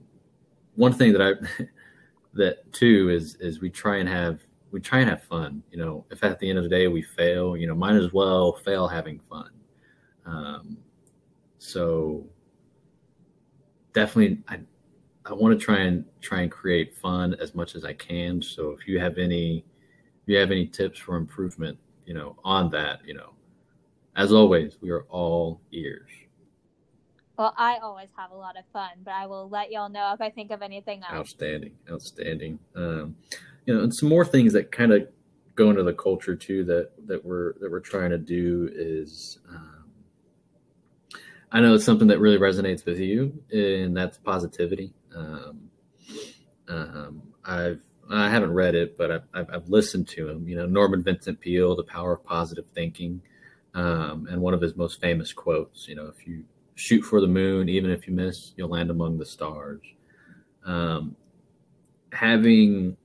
one 0.75 0.93
thing 0.93 1.13
that 1.13 1.21
I 1.21 1.63
that 2.33 2.71
too 2.71 3.09
is 3.09 3.35
is 3.35 3.59
we 3.59 3.69
try 3.69 3.97
and 3.97 4.07
have 4.07 4.39
we 4.71 4.79
try 4.79 4.99
and 4.99 5.09
have 5.09 5.23
fun. 5.23 5.63
You 5.71 5.77
know, 5.77 6.05
if 6.11 6.23
at 6.23 6.39
the 6.39 6.49
end 6.49 6.57
of 6.57 6.63
the 6.63 6.69
day 6.69 6.87
we 6.87 7.01
fail, 7.01 7.57
you 7.57 7.67
know, 7.67 7.75
might 7.75 7.95
as 7.95 8.13
well 8.13 8.53
fail 8.53 8.87
having 8.87 9.19
fun. 9.29 9.49
Um, 10.25 10.77
so 11.57 12.27
definitely, 13.93 14.41
I 14.47 14.59
I 15.25 15.33
want 15.33 15.57
to 15.57 15.63
try 15.63 15.79
and 15.79 16.05
try 16.21 16.41
and 16.41 16.51
create 16.51 16.95
fun 16.95 17.35
as 17.35 17.55
much 17.55 17.75
as 17.75 17.85
I 17.85 17.93
can. 17.93 18.41
So 18.41 18.71
if 18.71 18.87
you 18.87 18.99
have 18.99 19.17
any 19.17 19.65
if 20.23 20.27
you 20.27 20.37
have 20.37 20.51
any 20.51 20.67
tips 20.67 20.99
for 20.99 21.15
improvement, 21.15 21.77
you 22.05 22.13
know, 22.13 22.35
on 22.43 22.69
that, 22.71 22.99
you 23.05 23.13
know, 23.13 23.33
as 24.15 24.31
always, 24.31 24.77
we 24.81 24.89
are 24.89 25.03
all 25.03 25.61
ears. 25.71 26.09
Well, 27.37 27.53
I 27.57 27.77
always 27.77 28.09
have 28.17 28.31
a 28.31 28.35
lot 28.35 28.57
of 28.57 28.65
fun, 28.73 28.89
but 29.05 29.13
I 29.13 29.25
will 29.25 29.47
let 29.47 29.71
y'all 29.71 29.87
know 29.87 30.11
if 30.13 30.19
I 30.19 30.29
think 30.29 30.51
of 30.51 30.61
anything 30.61 31.03
else. 31.03 31.13
Outstanding, 31.13 31.71
outstanding. 31.89 32.59
Um, 32.75 33.15
you 33.69 33.75
know, 33.75 33.83
and 33.83 33.93
some 33.93 34.09
more 34.09 34.25
things 34.25 34.51
that 34.53 34.71
kind 34.71 34.91
of 34.91 35.07
go 35.53 35.69
into 35.69 35.83
the 35.83 35.93
culture 35.93 36.35
too 36.35 36.63
that 36.63 36.89
that 37.05 37.23
we're 37.23 37.53
that 37.59 37.69
we're 37.69 37.79
trying 37.79 38.09
to 38.09 38.17
do 38.17 38.67
is. 38.73 39.37
Um, 39.47 39.75
I 41.51 41.61
know 41.61 41.75
it's 41.75 41.85
something 41.85 42.07
that 42.07 42.19
really 42.19 42.39
resonates 42.39 42.83
with 42.83 42.97
you, 42.99 43.43
and 43.51 43.95
that's 43.95 44.17
positivity. 44.17 44.91
Um, 45.15 45.69
um, 46.67 47.21
I've 47.45 47.79
I 48.09 48.27
haven't 48.31 48.53
read 48.53 48.73
it, 48.73 48.97
but 48.97 49.11
I've, 49.11 49.49
I've, 49.53 49.69
listened 49.69 50.07
to 50.09 50.27
him. 50.27 50.47
You 50.47 50.55
know, 50.55 50.65
Norman 50.65 51.03
Vincent 51.03 51.39
Peale, 51.39 51.75
The 51.75 51.83
Power 51.83 52.13
of 52.13 52.23
Positive 52.23 52.65
Thinking, 52.73 53.21
um, 53.75 54.27
and 54.31 54.41
one 54.41 54.55
of 54.55 54.61
his 54.61 54.75
most 54.75 54.99
famous 54.99 55.31
quotes. 55.31 55.87
You 55.87 55.93
know, 55.93 56.07
if 56.07 56.27
you 56.27 56.43
shoot 56.73 57.03
for 57.03 57.21
the 57.21 57.27
moon, 57.27 57.69
even 57.69 57.91
if 57.91 58.07
you 58.07 58.15
miss, 58.15 58.53
you'll 58.57 58.69
land 58.69 58.89
among 58.89 59.19
the 59.19 59.27
stars. 59.27 59.81
Um, 60.65 61.15
having 62.11 62.97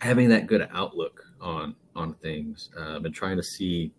having 0.00 0.28
that 0.28 0.46
good 0.46 0.68
outlook 0.72 1.24
on 1.40 1.74
on 1.94 2.14
things 2.14 2.70
um, 2.76 3.04
and 3.04 3.14
trying 3.14 3.36
to 3.36 3.42
see 3.42 3.92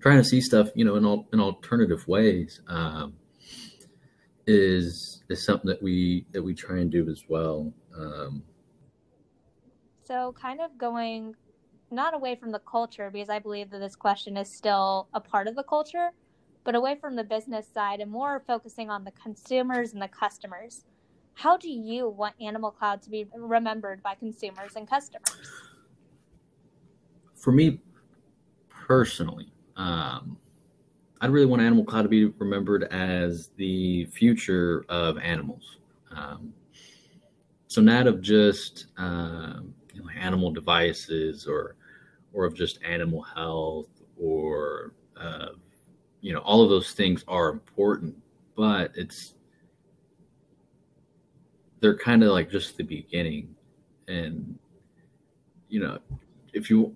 trying 0.00 0.18
to 0.18 0.24
see 0.24 0.40
stuff, 0.40 0.70
you 0.74 0.84
know, 0.84 0.96
in 0.96 1.04
all 1.04 1.28
in 1.32 1.40
alternative 1.40 2.06
ways 2.08 2.60
um, 2.68 3.14
is 4.46 5.22
is 5.28 5.44
something 5.44 5.68
that 5.68 5.82
we 5.82 6.26
that 6.32 6.42
we 6.42 6.54
try 6.54 6.78
and 6.78 6.90
do 6.90 7.08
as 7.08 7.24
well. 7.28 7.72
Um, 7.96 8.42
so, 10.04 10.34
kind 10.40 10.60
of 10.60 10.76
going 10.76 11.34
not 11.90 12.14
away 12.14 12.36
from 12.36 12.52
the 12.52 12.58
culture, 12.60 13.10
because 13.10 13.28
I 13.28 13.38
believe 13.38 13.70
that 13.70 13.78
this 13.78 13.96
question 13.96 14.36
is 14.36 14.54
still 14.54 15.08
a 15.12 15.20
part 15.20 15.48
of 15.48 15.56
the 15.56 15.62
culture, 15.62 16.10
but 16.64 16.74
away 16.74 16.96
from 17.00 17.16
the 17.16 17.24
business 17.24 17.66
side 17.72 18.00
and 18.00 18.10
more 18.10 18.42
focusing 18.46 18.90
on 18.90 19.04
the 19.04 19.12
consumers 19.12 19.92
and 19.92 20.00
the 20.00 20.08
customers. 20.08 20.84
How 21.40 21.56
do 21.56 21.70
you 21.70 22.06
want 22.06 22.34
Animal 22.38 22.70
Cloud 22.70 23.00
to 23.00 23.08
be 23.08 23.26
remembered 23.34 24.02
by 24.02 24.14
consumers 24.14 24.76
and 24.76 24.86
customers? 24.86 25.40
For 27.34 27.50
me 27.50 27.80
personally, 28.68 29.50
um, 29.74 30.36
I 31.22 31.28
really 31.28 31.46
want 31.46 31.62
Animal 31.62 31.86
Cloud 31.86 32.02
to 32.02 32.10
be 32.10 32.26
remembered 32.26 32.84
as 32.92 33.52
the 33.56 34.04
future 34.12 34.84
of 34.90 35.16
animals. 35.16 35.78
Um, 36.14 36.52
so 37.68 37.80
not 37.80 38.06
of 38.06 38.20
just 38.20 38.88
um, 38.98 39.72
you 39.94 40.02
know, 40.02 40.10
animal 40.10 40.50
devices 40.50 41.46
or 41.46 41.76
or 42.34 42.44
of 42.44 42.54
just 42.54 42.82
animal 42.82 43.22
health 43.22 43.88
or 44.20 44.92
uh, 45.16 45.52
you 46.20 46.34
know 46.34 46.40
all 46.40 46.62
of 46.62 46.68
those 46.68 46.92
things 46.92 47.24
are 47.28 47.48
important, 47.48 48.14
but 48.54 48.92
it's 48.94 49.36
they're 51.80 51.96
kind 51.96 52.22
of 52.22 52.30
like 52.30 52.50
just 52.50 52.76
the 52.76 52.84
beginning, 52.84 53.54
and 54.08 54.58
you 55.68 55.80
know 55.80 55.98
if 56.52 56.70
you 56.70 56.94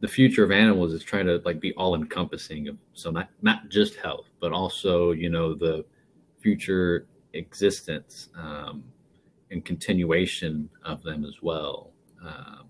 the 0.00 0.08
future 0.08 0.42
of 0.42 0.50
animals 0.50 0.92
is 0.92 1.04
trying 1.04 1.26
to 1.26 1.40
like 1.44 1.60
be 1.60 1.72
all 1.74 1.94
encompassing 1.94 2.76
so 2.94 3.10
not 3.10 3.28
not 3.42 3.68
just 3.68 3.96
health 3.96 4.26
but 4.40 4.52
also 4.52 5.12
you 5.12 5.28
know 5.28 5.54
the 5.54 5.84
future 6.40 7.06
existence 7.34 8.30
um, 8.34 8.82
and 9.50 9.64
continuation 9.64 10.68
of 10.84 11.02
them 11.02 11.24
as 11.24 11.42
well. 11.42 11.92
Um, 12.24 12.66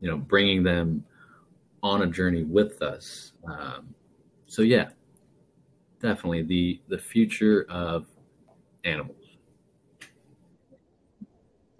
you 0.00 0.10
know 0.10 0.16
bringing 0.16 0.62
them 0.62 1.04
on 1.82 2.02
a 2.02 2.06
journey 2.06 2.44
with 2.44 2.82
us. 2.82 3.32
Um, 3.46 3.94
so 4.46 4.62
yeah 4.62 4.90
definitely 6.00 6.42
the 6.42 6.80
the 6.88 6.98
future 6.98 7.66
of 7.68 8.06
animals 8.84 9.23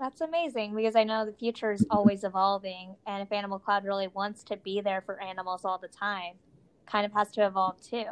that's 0.04 0.20
amazing 0.20 0.74
because 0.76 0.96
I 0.96 1.04
know 1.04 1.24
the 1.24 1.32
future 1.32 1.72
is 1.72 1.86
always 1.90 2.24
evolving. 2.24 2.94
And 3.06 3.22
if 3.22 3.32
Animal 3.32 3.58
Cloud 3.58 3.86
really 3.86 4.08
wants 4.08 4.44
to 4.44 4.56
be 4.58 4.82
there 4.82 5.00
for 5.00 5.18
animals 5.18 5.64
all 5.64 5.78
the 5.78 5.88
time, 5.88 6.34
kind 6.84 7.06
of 7.06 7.12
has 7.14 7.30
to 7.32 7.46
evolve 7.46 7.80
too. 7.80 8.04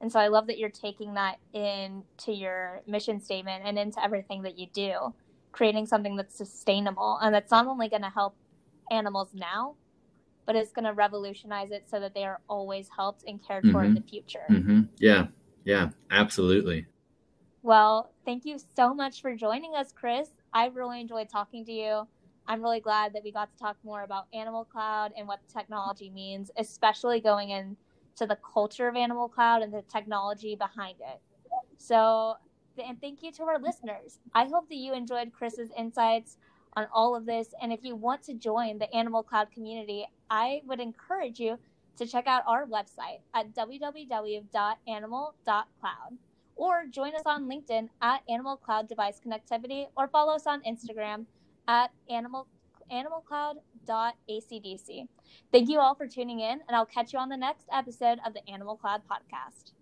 And 0.00 0.10
so 0.10 0.18
I 0.20 0.28
love 0.28 0.46
that 0.46 0.56
you're 0.56 0.70
taking 0.70 1.12
that 1.14 1.36
into 1.52 2.32
your 2.32 2.80
mission 2.86 3.20
statement 3.20 3.62
and 3.66 3.78
into 3.78 4.02
everything 4.02 4.40
that 4.44 4.58
you 4.58 4.68
do, 4.72 5.12
creating 5.52 5.84
something 5.84 6.16
that's 6.16 6.34
sustainable 6.34 7.18
and 7.20 7.34
that's 7.34 7.50
not 7.50 7.66
only 7.66 7.90
going 7.90 8.02
to 8.02 8.08
help 8.08 8.34
animals 8.90 9.28
now, 9.34 9.74
but 10.46 10.56
it's 10.56 10.72
going 10.72 10.86
to 10.86 10.94
revolutionize 10.94 11.70
it 11.70 11.84
so 11.90 12.00
that 12.00 12.14
they 12.14 12.24
are 12.24 12.40
always 12.48 12.88
helped 12.96 13.22
and 13.26 13.46
cared 13.46 13.64
mm-hmm. 13.64 13.72
for 13.72 13.84
in 13.84 13.90
mm-hmm. 13.90 13.96
the 13.96 14.08
future. 14.08 14.46
Mm-hmm. 14.50 14.80
Yeah, 14.96 15.26
yeah, 15.64 15.90
absolutely. 16.10 16.86
Well, 17.62 18.12
thank 18.26 18.44
you 18.44 18.58
so 18.76 18.92
much 18.92 19.22
for 19.22 19.34
joining 19.34 19.74
us, 19.74 19.90
Chris. 19.90 20.28
I 20.54 20.66
really 20.66 21.00
enjoyed 21.00 21.28
talking 21.28 21.64
to 21.64 21.72
you. 21.72 22.06
I'm 22.46 22.62
really 22.62 22.78
glad 22.78 23.12
that 23.14 23.24
we 23.24 23.32
got 23.32 23.50
to 23.50 23.58
talk 23.58 23.76
more 23.82 24.04
about 24.04 24.26
Animal 24.32 24.64
Cloud 24.64 25.12
and 25.16 25.26
what 25.26 25.40
technology 25.52 26.10
means, 26.10 26.52
especially 26.56 27.20
going 27.20 27.50
into 27.50 27.76
the 28.20 28.36
culture 28.36 28.86
of 28.86 28.94
Animal 28.94 29.28
Cloud 29.28 29.62
and 29.62 29.74
the 29.74 29.82
technology 29.82 30.54
behind 30.54 31.00
it. 31.00 31.20
So, 31.76 32.36
and 32.82 33.00
thank 33.00 33.22
you 33.22 33.30
to 33.32 33.42
our 33.44 33.58
listeners. 33.58 34.20
I 34.32 34.44
hope 34.44 34.68
that 34.68 34.76
you 34.76 34.94
enjoyed 34.94 35.32
Chris's 35.32 35.70
insights 35.76 36.36
on 36.74 36.86
all 36.92 37.16
of 37.16 37.26
this. 37.26 37.52
And 37.60 37.72
if 37.72 37.82
you 37.82 37.96
want 37.96 38.22
to 38.24 38.34
join 38.34 38.78
the 38.78 38.94
Animal 38.94 39.24
Cloud 39.24 39.50
community, 39.50 40.06
I 40.30 40.62
would 40.66 40.80
encourage 40.80 41.40
you 41.40 41.58
to 41.96 42.06
check 42.06 42.26
out 42.26 42.42
our 42.46 42.66
website 42.66 43.20
at 43.34 43.54
www.animal.cloud 43.54 46.18
or 46.56 46.86
join 46.90 47.14
us 47.14 47.22
on 47.26 47.48
LinkedIn 47.48 47.90
at 48.00 48.22
Animal 48.28 48.56
Cloud 48.56 48.88
Device 48.88 49.20
Connectivity 49.24 49.86
or 49.96 50.08
follow 50.08 50.34
us 50.34 50.46
on 50.46 50.62
Instagram 50.62 51.26
at 51.68 51.92
animal 52.08 52.48
animalcloud.acdc. 52.92 55.06
Thank 55.50 55.70
you 55.70 55.80
all 55.80 55.94
for 55.94 56.06
tuning 56.06 56.40
in, 56.40 56.60
and 56.68 56.76
I'll 56.76 56.84
catch 56.84 57.12
you 57.12 57.18
on 57.18 57.28
the 57.28 57.36
next 57.36 57.66
episode 57.72 58.20
of 58.26 58.34
the 58.34 58.48
Animal 58.48 58.76
Cloud 58.76 59.02
Podcast. 59.08 59.72